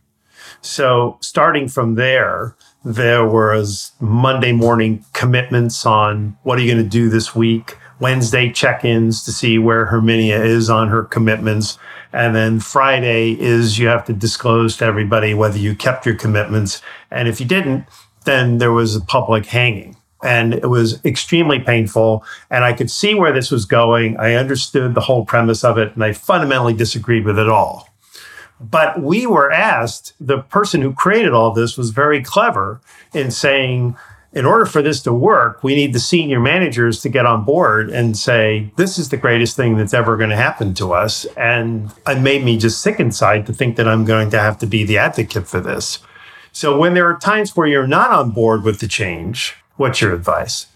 [0.60, 2.54] So starting from there,
[2.84, 8.50] there was Monday morning commitments on what are you going to do this week, Wednesday
[8.50, 11.78] check-ins to see where Herminia is on her commitments,
[12.12, 16.82] and then Friday is you have to disclose to everybody whether you kept your commitments.
[17.12, 17.84] And if you didn't,
[18.24, 19.96] then there was a public hanging.
[20.24, 22.24] And it was extremely painful.
[22.50, 24.16] And I could see where this was going.
[24.18, 27.88] I understood the whole premise of it, and I fundamentally disagreed with it all.
[28.60, 32.80] But we were asked, the person who created all this was very clever
[33.14, 33.96] in saying,
[34.32, 37.90] in order for this to work, we need the senior managers to get on board
[37.90, 41.26] and say, this is the greatest thing that's ever going to happen to us.
[41.36, 44.66] And it made me just sick inside to think that I'm going to have to
[44.66, 45.98] be the advocate for this.
[46.50, 50.14] So when there are times where you're not on board with the change, what's your
[50.14, 50.66] advice?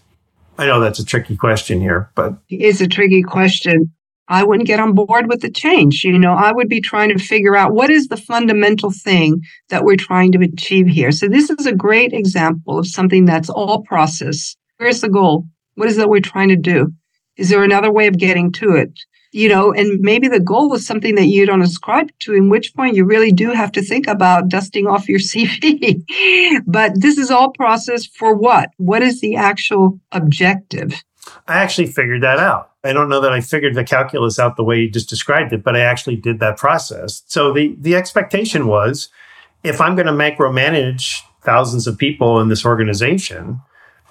[0.59, 3.91] I know that's a tricky question here, but it's a tricky question.
[4.29, 6.03] I wouldn't get on board with the change.
[6.03, 9.83] You know, I would be trying to figure out what is the fundamental thing that
[9.83, 11.11] we're trying to achieve here.
[11.11, 14.55] So this is a great example of something that's all process.
[14.77, 15.45] Where's the goal?
[15.75, 16.91] What is it we're trying to do?
[17.37, 18.91] Is there another way of getting to it?
[19.31, 22.73] You know, and maybe the goal is something that you don't ascribe to, in which
[22.73, 26.01] point you really do have to think about dusting off your CV.
[26.65, 28.69] but this is all process for what?
[28.77, 31.03] What is the actual objective?
[31.47, 32.71] I actually figured that out.
[32.83, 35.63] I don't know that I figured the calculus out the way you just described it,
[35.63, 37.23] but I actually did that process.
[37.27, 39.09] So the the expectation was
[39.63, 43.61] if I'm going to micromanage thousands of people in this organization,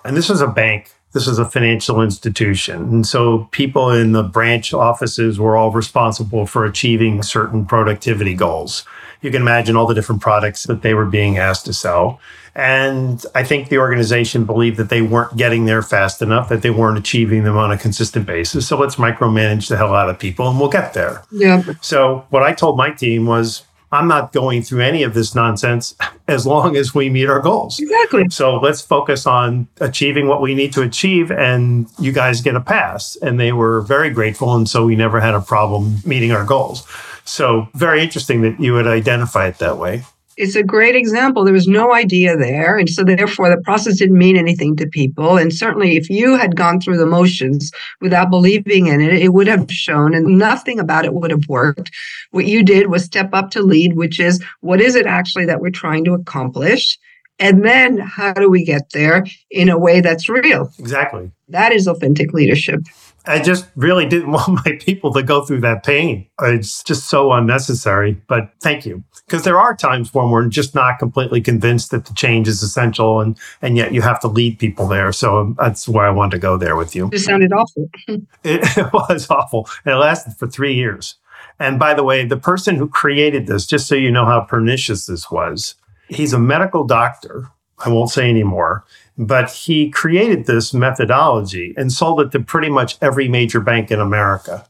[0.04, 2.82] and this was a bank, this was a financial institution.
[2.82, 8.84] And so people in the branch offices were all responsible for achieving certain productivity goals.
[9.22, 12.20] You can imagine all the different products that they were being asked to sell.
[12.56, 16.70] And I think the organization believed that they weren't getting there fast enough, that they
[16.70, 18.66] weren't achieving them on a consistent basis.
[18.66, 21.22] So let's micromanage the hell out of people and we'll get there.
[21.30, 21.62] Yeah.
[21.82, 25.94] So what I told my team was, I'm not going through any of this nonsense
[26.28, 27.78] as long as we meet our goals.
[27.78, 28.24] Exactly.
[28.30, 32.60] So let's focus on achieving what we need to achieve, and you guys get a
[32.60, 33.16] pass.
[33.16, 34.54] And they were very grateful.
[34.54, 36.86] And so we never had a problem meeting our goals.
[37.24, 40.04] So, very interesting that you would identify it that way
[40.36, 41.44] it's a great example.
[41.44, 42.76] There was no idea there.
[42.76, 45.38] And so, therefore, the process didn't mean anything to people.
[45.38, 47.70] And certainly, if you had gone through the motions
[48.00, 51.90] without believing in it, it would have shown and nothing about it would have worked.
[52.30, 55.60] What you did was step up to lead, which is what is it actually that
[55.60, 56.98] we're trying to accomplish?
[57.38, 60.72] And then how do we get there in a way that's real?
[60.78, 61.30] Exactly.
[61.48, 62.80] That is authentic leadership.
[63.26, 66.26] I just really didn't want my people to go through that pain.
[66.42, 68.20] It's just so unnecessary.
[68.26, 69.02] But thank you.
[69.26, 73.20] Because there are times when we're just not completely convinced that the change is essential
[73.20, 75.12] and, and yet you have to lead people there.
[75.12, 77.10] So um, that's why I wanted to go there with you.
[77.12, 77.90] It sounded awful.
[78.08, 79.68] it, it was awful.
[79.84, 81.16] And it lasted for three years.
[81.58, 85.06] And by the way, the person who created this, just so you know how pernicious
[85.06, 85.74] this was,
[86.08, 87.48] he's a medical doctor.
[87.84, 88.84] I won't say anymore
[89.18, 94.00] but he created this methodology and sold it to pretty much every major bank in
[94.00, 94.66] America.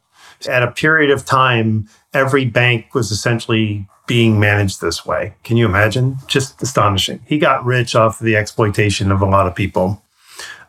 [0.48, 5.34] At a period of time, every bank was essentially being managed this way.
[5.42, 6.18] Can you imagine?
[6.26, 7.20] Just astonishing.
[7.26, 10.02] He got rich off of the exploitation of a lot of people.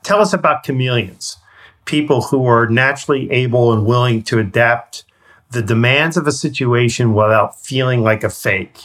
[0.03, 1.37] Tell us about chameleons,
[1.85, 5.03] people who are naturally able and willing to adapt
[5.51, 8.77] the demands of a situation without feeling like a fake.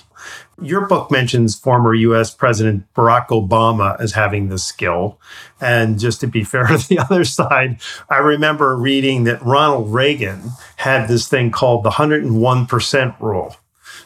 [0.60, 5.18] Your book mentions former US President Barack Obama as having this skill.
[5.60, 10.50] And just to be fair to the other side, I remember reading that Ronald Reagan
[10.76, 13.56] had this thing called the 101% rule.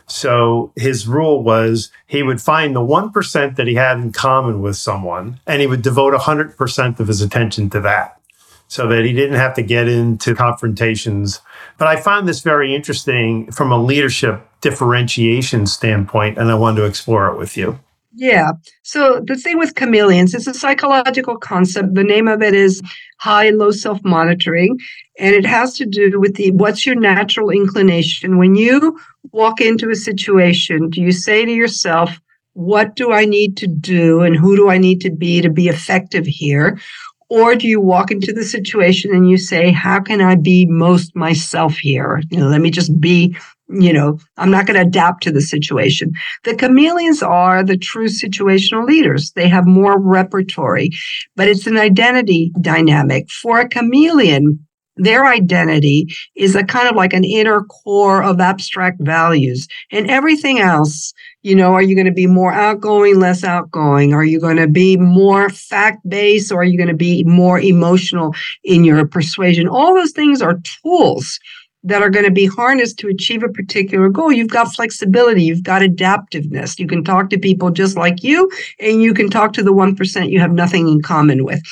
[0.07, 4.77] So his rule was he would find the 1% that he had in common with
[4.77, 8.21] someone and he would devote 100% of his attention to that
[8.69, 11.41] so that he didn't have to get into confrontations.
[11.79, 16.87] But I found this very interesting from a leadership differentiation standpoint, and I wanted to
[16.87, 17.79] explore it with you.
[18.19, 18.53] Yeah.
[18.83, 21.95] So the thing with chameleons, it's a psychological concept.
[21.95, 22.81] The name of it is
[23.19, 24.79] high low self monitoring.
[25.19, 28.39] And it has to do with the what's your natural inclination.
[28.39, 28.99] When you
[29.33, 32.19] walk into a situation, do you say to yourself,
[32.55, 35.69] what do I need to do and who do I need to be to be
[35.69, 36.81] effective here?
[37.29, 41.17] Or do you walk into the situation and you say, how can I be most
[41.17, 42.23] myself here?
[42.31, 43.37] You know, let me just be,
[43.69, 46.13] you know, I'm not going to adapt to the situation.
[46.45, 49.33] The chameleons are the true situational leaders.
[49.33, 50.91] They have more repertory,
[51.35, 53.29] but it's an identity dynamic.
[53.31, 54.65] For a chameleon,
[54.97, 60.59] their identity is a kind of like an inner core of abstract values and everything
[60.59, 64.57] else you know are you going to be more outgoing less outgoing are you going
[64.57, 68.35] to be more fact based or are you going to be more emotional
[68.65, 71.39] in your persuasion all those things are tools
[71.87, 74.33] that are going to be harnessed to achieve a particular goal.
[74.33, 76.81] You've got flexibility, you've got adaptiveness.
[76.81, 80.31] You can talk to people just like you, and you can talk to the 1%
[80.31, 81.63] you have nothing in common with.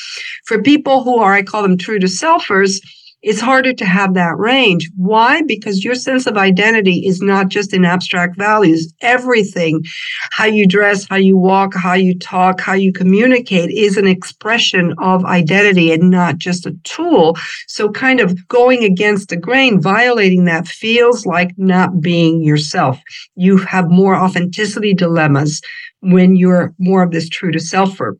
[0.44, 2.80] For people who are, I call them true to selfers,
[3.24, 4.90] it's harder to have that range.
[4.96, 5.40] Why?
[5.42, 8.92] Because your sense of identity is not just in abstract values.
[9.00, 9.82] Everything,
[10.30, 14.94] how you dress, how you walk, how you talk, how you communicate is an expression
[14.98, 17.34] of identity and not just a tool.
[17.66, 23.00] So kind of going against the grain, violating that feels like not being yourself.
[23.36, 25.62] You have more authenticity dilemmas
[26.00, 28.18] when you're more of this true to selfer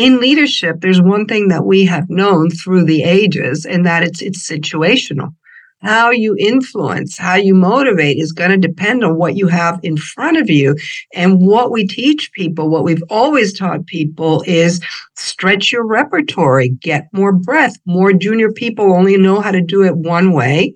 [0.00, 4.22] in leadership, there's one thing that we have known through the ages, and that it's
[4.22, 5.34] it's situational.
[5.82, 9.96] How you influence, how you motivate is going to depend on what you have in
[9.96, 10.76] front of you.
[11.14, 14.80] And what we teach people, what we've always taught people is
[15.16, 17.76] stretch your repertory, get more breadth.
[17.86, 20.74] More junior people only know how to do it one way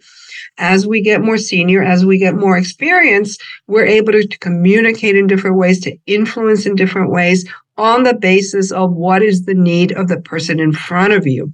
[0.58, 5.26] as we get more senior, as we get more experience, we're able to, communicate in
[5.26, 9.92] different ways, to influence in different ways, on the basis of what is the need
[9.92, 11.52] of the person in front of you.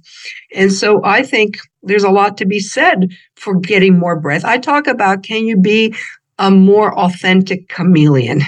[0.53, 4.45] And so I think there's a lot to be said for getting more breath.
[4.45, 5.95] I talk about can you be
[6.37, 8.41] a more authentic chameleon?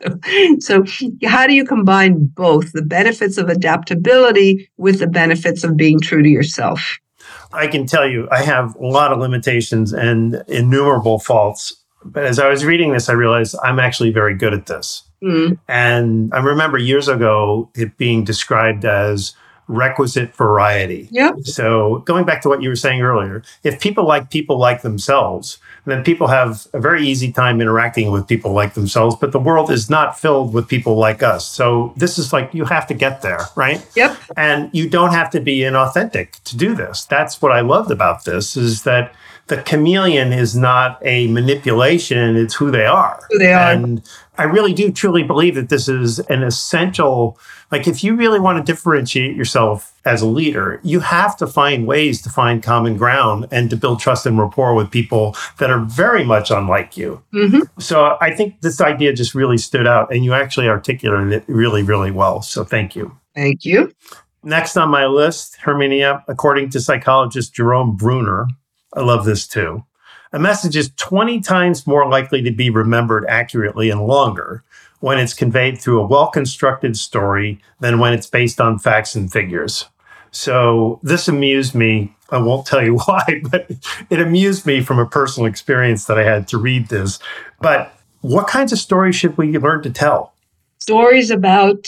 [0.60, 0.84] so
[1.24, 6.22] how do you combine both the benefits of adaptability with the benefits of being true
[6.22, 6.98] to yourself?
[7.52, 11.84] I can tell you, I have a lot of limitations and innumerable faults.
[12.04, 15.02] But as I was reading this, I realized I'm actually very good at this.
[15.24, 15.58] Mm.
[15.68, 19.34] And I remember years ago it being described as
[19.66, 21.08] requisite variety.
[21.10, 21.40] Yep.
[21.44, 25.58] So going back to what you were saying earlier, if people like people like themselves,
[25.86, 29.70] then people have a very easy time interacting with people like themselves, but the world
[29.70, 31.46] is not filled with people like us.
[31.46, 33.84] So this is like you have to get there, right?
[33.96, 34.18] Yep.
[34.36, 37.04] And you don't have to be inauthentic to do this.
[37.04, 39.14] That's what I loved about this is that
[39.46, 43.20] the chameleon is not a manipulation, it's who they are.
[43.30, 43.72] Who they are.
[43.72, 44.02] And
[44.38, 47.38] I really do truly believe that this is an essential,
[47.70, 51.86] like, if you really want to differentiate yourself as a leader, you have to find
[51.86, 55.80] ways to find common ground and to build trust and rapport with people that are
[55.80, 57.22] very much unlike you.
[57.32, 57.60] Mm-hmm.
[57.78, 61.82] So I think this idea just really stood out and you actually articulated it really,
[61.82, 62.42] really well.
[62.42, 63.16] So thank you.
[63.34, 63.92] Thank you.
[64.42, 68.46] Next on my list, Herminia, according to psychologist Jerome Bruner,
[68.94, 69.84] I love this too.
[70.32, 74.64] A message is 20 times more likely to be remembered accurately and longer
[75.00, 79.30] when it's conveyed through a well constructed story than when it's based on facts and
[79.30, 79.86] figures.
[80.30, 82.14] So this amused me.
[82.30, 83.70] I won't tell you why, but
[84.10, 87.18] it amused me from a personal experience that I had to read this.
[87.60, 90.34] But what kinds of stories should we learn to tell?
[90.80, 91.86] Stories about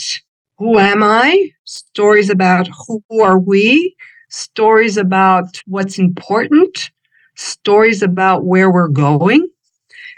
[0.57, 1.51] who am I?
[1.65, 3.95] Stories about who are we?
[4.29, 6.91] Stories about what's important?
[7.37, 9.47] Stories about where we're going.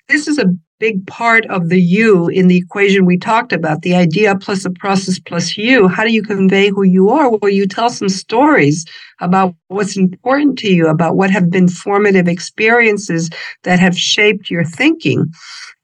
[0.07, 3.95] This is a big part of the you in the equation we talked about the
[3.95, 5.87] idea plus the process plus you.
[5.87, 7.29] How do you convey who you are?
[7.29, 8.85] Well, you tell some stories
[9.19, 13.29] about what's important to you, about what have been formative experiences
[13.63, 15.31] that have shaped your thinking.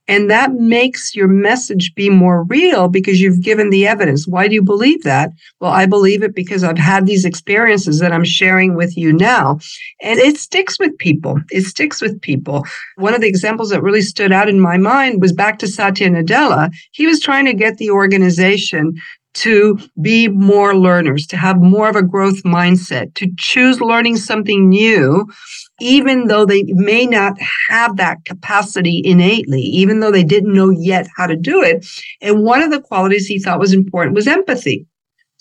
[0.07, 4.27] And that makes your message be more real because you've given the evidence.
[4.27, 5.31] Why do you believe that?
[5.59, 9.59] Well, I believe it because I've had these experiences that I'm sharing with you now.
[10.01, 11.39] And it sticks with people.
[11.49, 12.65] It sticks with people.
[12.97, 16.09] One of the examples that really stood out in my mind was back to Satya
[16.09, 16.71] Nadella.
[16.91, 18.95] He was trying to get the organization
[19.35, 24.69] to be more learners, to have more of a growth mindset, to choose learning something
[24.69, 25.27] new
[25.79, 27.37] even though they may not
[27.69, 31.85] have that capacity innately, even though they didn't know yet how to do it.
[32.21, 34.87] And one of the qualities he thought was important was empathy.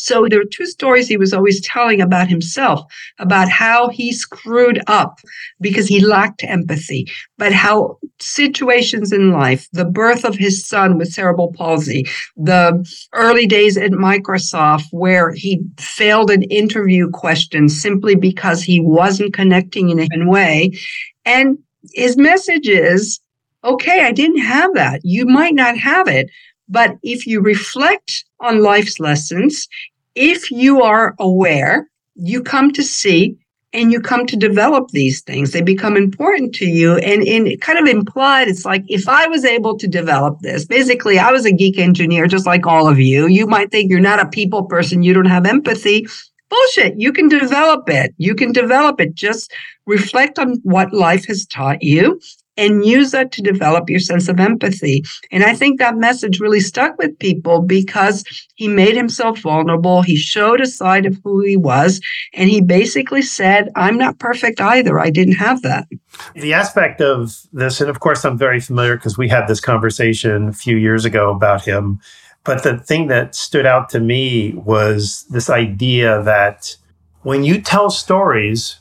[0.05, 2.85] So there were two stories he was always telling about himself,
[3.19, 5.19] about how he screwed up
[5.63, 11.15] because he lacked empathy, but how situations in life, the birth of his son with
[11.15, 12.05] cerebral palsy,
[12.37, 19.33] the early days at Microsoft where he failed an interview question simply because he wasn't
[19.33, 20.79] connecting in a human way.
[21.25, 21.57] And
[21.95, 23.21] his message is,
[23.65, 25.01] okay, I didn't have that.
[25.03, 26.29] You might not have it,
[26.69, 29.67] but if you reflect on life's lessons,
[30.15, 33.37] if you are aware, you come to see
[33.73, 35.51] and you come to develop these things.
[35.51, 36.97] They become important to you.
[36.97, 41.19] And in kind of implied, it's like if I was able to develop this, basically,
[41.19, 43.27] I was a geek engineer, just like all of you.
[43.27, 46.07] You might think you're not a people person, you don't have empathy.
[46.49, 46.95] Bullshit.
[46.99, 48.15] You can develop it.
[48.17, 49.15] You can develop it.
[49.15, 49.53] Just
[49.87, 52.21] reflect on what life has taught you
[52.57, 55.03] and use that to develop your sense of empathy.
[55.31, 58.25] And I think that message really stuck with people because
[58.55, 60.03] he made himself vulnerable.
[60.03, 62.01] He showed a side of who he was.
[62.33, 64.99] And he basically said, I'm not perfect either.
[64.99, 65.87] I didn't have that.
[66.35, 70.49] The aspect of this, and of course, I'm very familiar because we had this conversation
[70.49, 72.01] a few years ago about him.
[72.45, 76.77] But the thing that stood out to me was this idea that
[77.23, 78.79] when you tell stories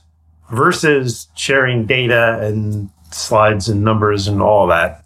[0.51, 4.99] versus sharing data and slides and numbers and all that.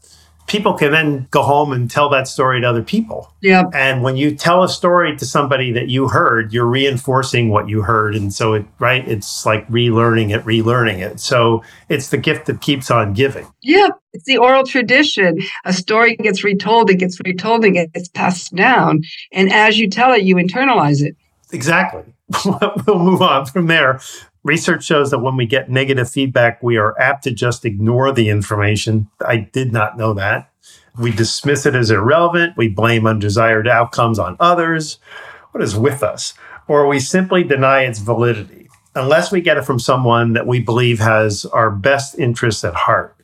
[0.47, 3.33] People can then go home and tell that story to other people.
[3.41, 3.65] Yeah.
[3.73, 7.81] And when you tell a story to somebody that you heard, you're reinforcing what you
[7.81, 8.15] heard.
[8.15, 11.19] And so it, right, it's like relearning it, relearning it.
[11.19, 13.45] So it's the gift that keeps on giving.
[13.61, 13.89] Yeah.
[14.13, 15.37] It's the oral tradition.
[15.65, 19.01] A story gets retold, it gets retold, it gets passed down.
[19.33, 21.17] And as you tell it, you internalize it.
[21.51, 22.03] Exactly.
[22.87, 23.99] we'll move on from there.
[24.47, 28.29] Research shows that when we get negative feedback, we are apt to just ignore the
[28.29, 29.09] information.
[29.19, 30.49] I did not know that.
[30.97, 32.55] We dismiss it as irrelevant.
[32.55, 34.99] We blame undesired outcomes on others.
[35.51, 36.33] What is with us?
[36.69, 40.99] Or we simply deny its validity, unless we get it from someone that we believe
[40.99, 43.17] has our best interests at heart.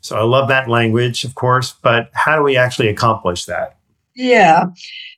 [0.00, 3.78] So I love that language, of course, but how do we actually accomplish that?
[4.14, 4.66] Yeah.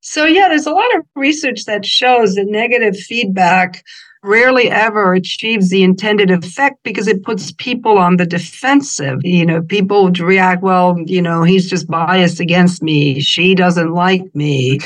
[0.00, 3.84] So, yeah, there's a lot of research that shows that negative feedback
[4.22, 9.18] rarely ever achieves the intended effect because it puts people on the defensive.
[9.22, 13.20] You know, people react, well, you know, he's just biased against me.
[13.20, 14.80] She doesn't like me.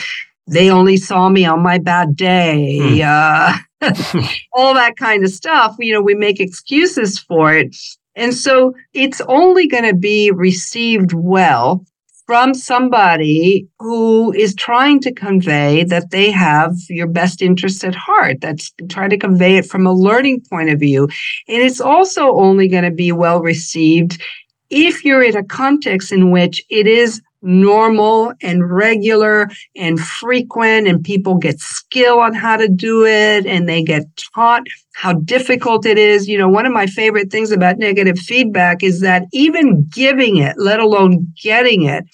[0.47, 2.78] They only saw me on my bad day.
[2.78, 3.01] Hmm.
[3.03, 3.59] Uh,
[4.53, 5.76] all that kind of stuff.
[5.78, 7.74] You know, we make excuses for it.
[8.16, 11.85] And so it's only going to be received well
[12.27, 18.41] from somebody who is trying to convey that they have your best interests at heart.
[18.41, 21.05] That's trying to convey it from a learning point of view.
[21.49, 24.22] And it's also only going to be well received
[24.70, 31.05] if you're in a context in which it is normal and regular and frequent and
[31.05, 34.62] people get skill on how to do it and they get taught
[34.95, 39.01] how difficult it is you know one of my favorite things about negative feedback is
[39.01, 42.05] that even giving it let alone getting it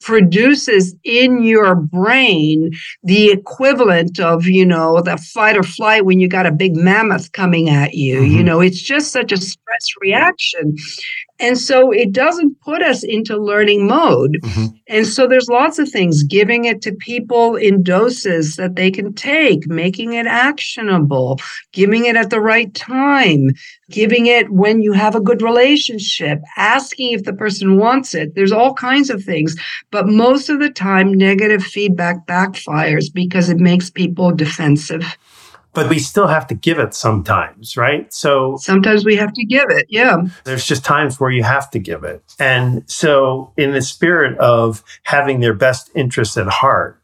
[0.00, 2.70] produces in your brain
[3.02, 7.32] the equivalent of you know the fight or flight when you got a big mammoth
[7.32, 8.36] coming at you mm-hmm.
[8.36, 10.76] you know it's just such a stress reaction
[11.40, 14.38] and so it doesn't put us into learning mode.
[14.42, 14.66] Mm-hmm.
[14.88, 19.12] And so there's lots of things, giving it to people in doses that they can
[19.14, 21.38] take, making it actionable,
[21.72, 23.50] giving it at the right time,
[23.90, 28.34] giving it when you have a good relationship, asking if the person wants it.
[28.34, 29.56] There's all kinds of things.
[29.90, 35.16] But most of the time, negative feedback backfires because it makes people defensive
[35.82, 38.12] but we still have to give it sometimes, right?
[38.12, 39.86] So sometimes we have to give it.
[39.88, 40.22] Yeah.
[40.44, 42.22] There's just times where you have to give it.
[42.38, 47.00] And so, in the spirit of having their best interests at heart,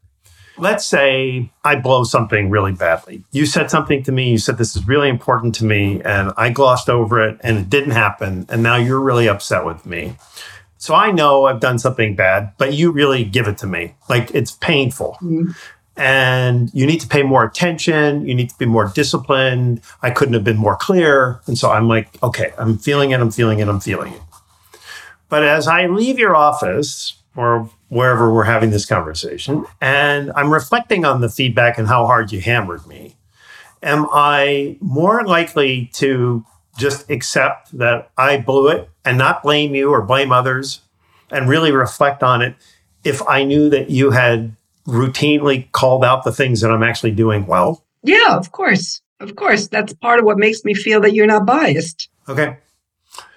[0.59, 3.25] let's say I blow something really badly.
[3.31, 6.51] You said something to me, you said this is really important to me, and I
[6.51, 8.47] glossed over it and it didn't happen.
[8.49, 10.17] And now you're really upset with me.
[10.79, 13.95] So I know I've done something bad, but you really give it to me.
[14.09, 15.17] Like it's painful.
[15.23, 15.53] Mm-hmm.
[15.97, 18.27] And you need to pay more attention.
[18.27, 19.81] You need to be more disciplined.
[20.03, 21.41] I couldn't have been more clear.
[21.47, 23.21] And so I'm like, okay, I'm feeling it.
[23.21, 23.69] I'm feeling it.
[23.69, 24.23] I'm feeling it.
[25.29, 31.05] But as I leave your office or wherever we're having this conversation, and I'm reflecting
[31.05, 33.17] on the feedback and how hard you hammered me,
[33.83, 36.45] am I more likely to
[36.77, 40.81] just accept that I blew it and not blame you or blame others
[41.31, 42.57] and really reflect on it
[43.05, 44.57] if I knew that you had
[44.87, 47.85] routinely called out the things that I'm actually doing well?
[48.03, 49.01] Yeah, of course.
[49.21, 49.69] Of course.
[49.69, 52.09] That's part of what makes me feel that you're not biased.
[52.29, 52.59] Okay.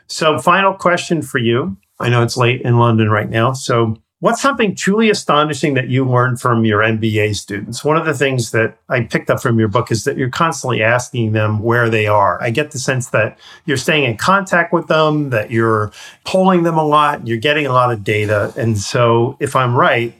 [0.08, 1.78] So, final question for you.
[2.00, 3.54] I know it's late in London right now.
[3.54, 7.84] So, What's something truly astonishing that you learned from your MBA students?
[7.84, 10.82] One of the things that I picked up from your book is that you're constantly
[10.82, 12.42] asking them where they are.
[12.42, 15.92] I get the sense that you're staying in contact with them, that you're
[16.24, 18.52] polling them a lot, you're getting a lot of data.
[18.58, 20.16] And so, if I'm right,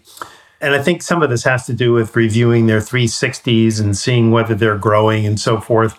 [0.62, 4.32] and I think some of this has to do with reviewing their 360s and seeing
[4.32, 5.98] whether they're growing and so forth.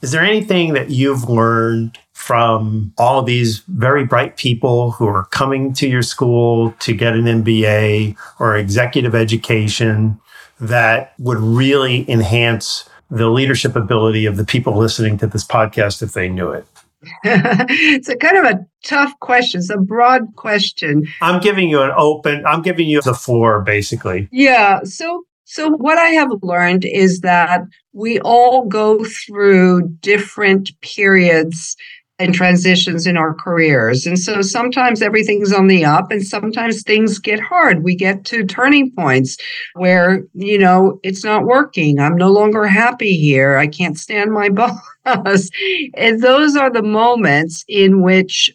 [0.00, 5.72] Is there anything that you've learned from all these very bright people who are coming
[5.72, 10.18] to your school to get an MBA or executive education
[10.60, 16.12] that would really enhance the leadership ability of the people listening to this podcast if
[16.12, 16.66] they knew it?
[17.24, 19.60] it's a kind of a tough question.
[19.60, 21.06] It's a broad question.
[21.20, 24.28] I'm giving you an open, I'm giving you the floor basically.
[24.32, 24.80] Yeah.
[24.84, 27.62] So so, what I have learned is that
[27.94, 31.74] we all go through different periods
[32.18, 34.04] and transitions in our careers.
[34.04, 37.84] And so sometimes everything's on the up and sometimes things get hard.
[37.84, 39.36] We get to turning points
[39.74, 42.00] where, you know, it's not working.
[42.00, 43.56] I'm no longer happy here.
[43.56, 44.48] I can't stand my
[45.04, 45.50] boss.
[45.94, 48.54] and those are the moments in which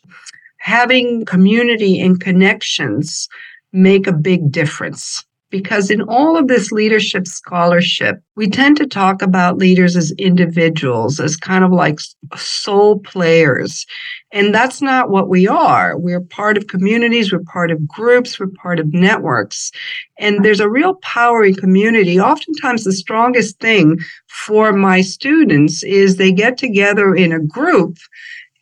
[0.57, 3.29] having community and connections
[3.71, 9.21] make a big difference because in all of this leadership scholarship, we tend to talk
[9.21, 11.99] about leaders as individuals, as kind of like
[12.35, 13.85] sole players.
[14.31, 15.95] And that's not what we are.
[15.95, 19.71] We're part of communities, we're part of groups, we're part of networks.
[20.17, 22.19] And there's a real power in community.
[22.19, 23.99] Oftentimes, the strongest thing
[24.29, 27.99] for my students is they get together in a group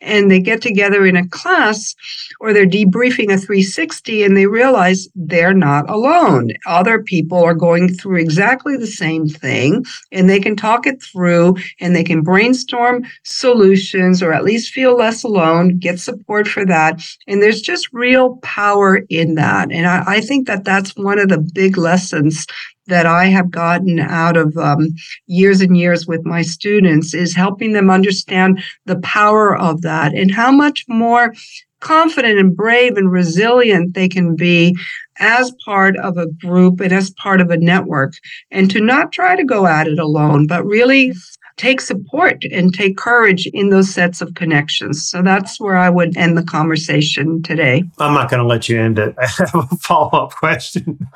[0.02, 1.94] and they get together in a class
[2.40, 6.50] or they're debriefing a 360 and they realize they're not alone.
[6.66, 11.56] Other people are going through exactly the same thing and they can talk it through
[11.80, 17.00] and they can brainstorm solutions or at least feel less alone, get support for that.
[17.26, 19.70] And there's just real power in that.
[19.70, 22.46] And I, I think that that's one of the big lessons
[22.86, 24.88] that I have gotten out of um,
[25.26, 30.30] years and years with my students is helping them understand the power of that and
[30.32, 31.34] how much more
[31.80, 34.76] confident and brave and resilient they can be
[35.18, 38.14] as part of a group and as part of a network
[38.50, 41.12] and to not try to go at it alone but really
[41.56, 45.08] take support and take courage in those sets of connections.
[45.08, 47.84] So that's where I would end the conversation today.
[47.98, 49.14] I'm not going to let you end it.
[49.22, 51.06] I have a follow up question.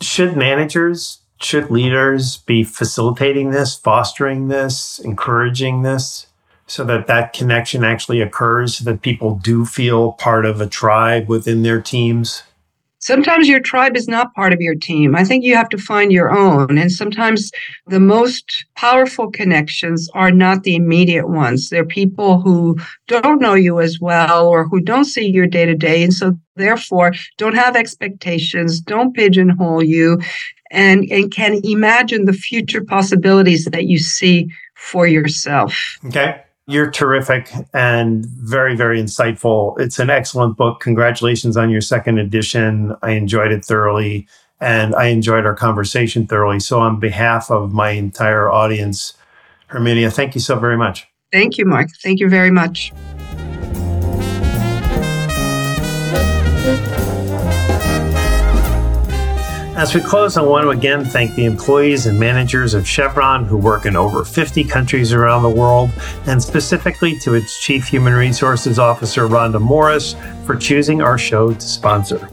[0.00, 6.26] Should managers, should leaders be facilitating this, fostering this, encouraging this?
[6.68, 11.26] so that that connection actually occurs so that people do feel part of a tribe
[11.26, 12.42] within their teams
[13.00, 15.14] sometimes your tribe is not part of your team.
[15.14, 16.78] I think you have to find your own.
[16.78, 17.50] And sometimes
[17.86, 21.70] the most powerful connections are not the immediate ones.
[21.70, 22.76] They're people who
[23.06, 26.38] don't know you as well or who don't see your day to day and so
[26.56, 28.80] therefore don't have expectations.
[28.80, 30.20] Don't pigeonhole you.
[30.70, 35.98] And, and can imagine the future possibilities that you see for yourself.
[36.06, 39.78] Okay you're terrific and very, very insightful.
[39.80, 40.80] It's an excellent book.
[40.80, 42.94] Congratulations on your second edition.
[43.02, 44.28] I enjoyed it thoroughly
[44.60, 46.60] and I enjoyed our conversation thoroughly.
[46.60, 49.14] So, on behalf of my entire audience,
[49.68, 51.08] Herminia, thank you so very much.
[51.32, 51.88] Thank you, Mark.
[52.02, 52.92] Thank you very much.
[59.78, 63.56] As we close, I want to again thank the employees and managers of Chevron who
[63.56, 65.90] work in over 50 countries around the world,
[66.26, 71.60] and specifically to its Chief Human Resources Officer, Rhonda Morris, for choosing our show to
[71.60, 72.28] sponsor.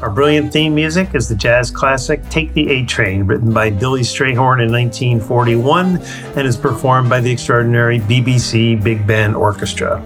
[0.00, 4.00] Our brilliant theme music is the jazz classic Take the A Train, written by Billy
[4.00, 5.98] Strayhorn in 1941
[6.36, 10.02] and is performed by the extraordinary BBC Big Band Orchestra.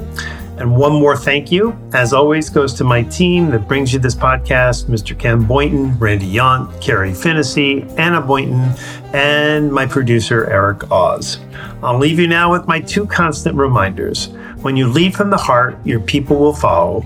[0.58, 4.14] And one more thank you, as always, goes to my team that brings you this
[4.14, 5.18] podcast Mr.
[5.18, 8.72] Ken Boynton, Randy Yont, Carrie Finnessy, Anna Boynton,
[9.12, 11.40] and my producer, Eric Oz.
[11.82, 14.28] I'll leave you now with my two constant reminders.
[14.62, 17.02] When you lead from the heart, your people will follow.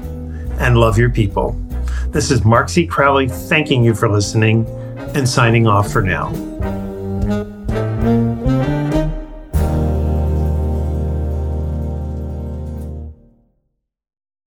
[0.61, 1.53] and love your people.
[2.09, 2.86] This is Mark C.
[2.86, 4.66] Crowley thanking you for listening
[5.14, 6.79] and signing off for now.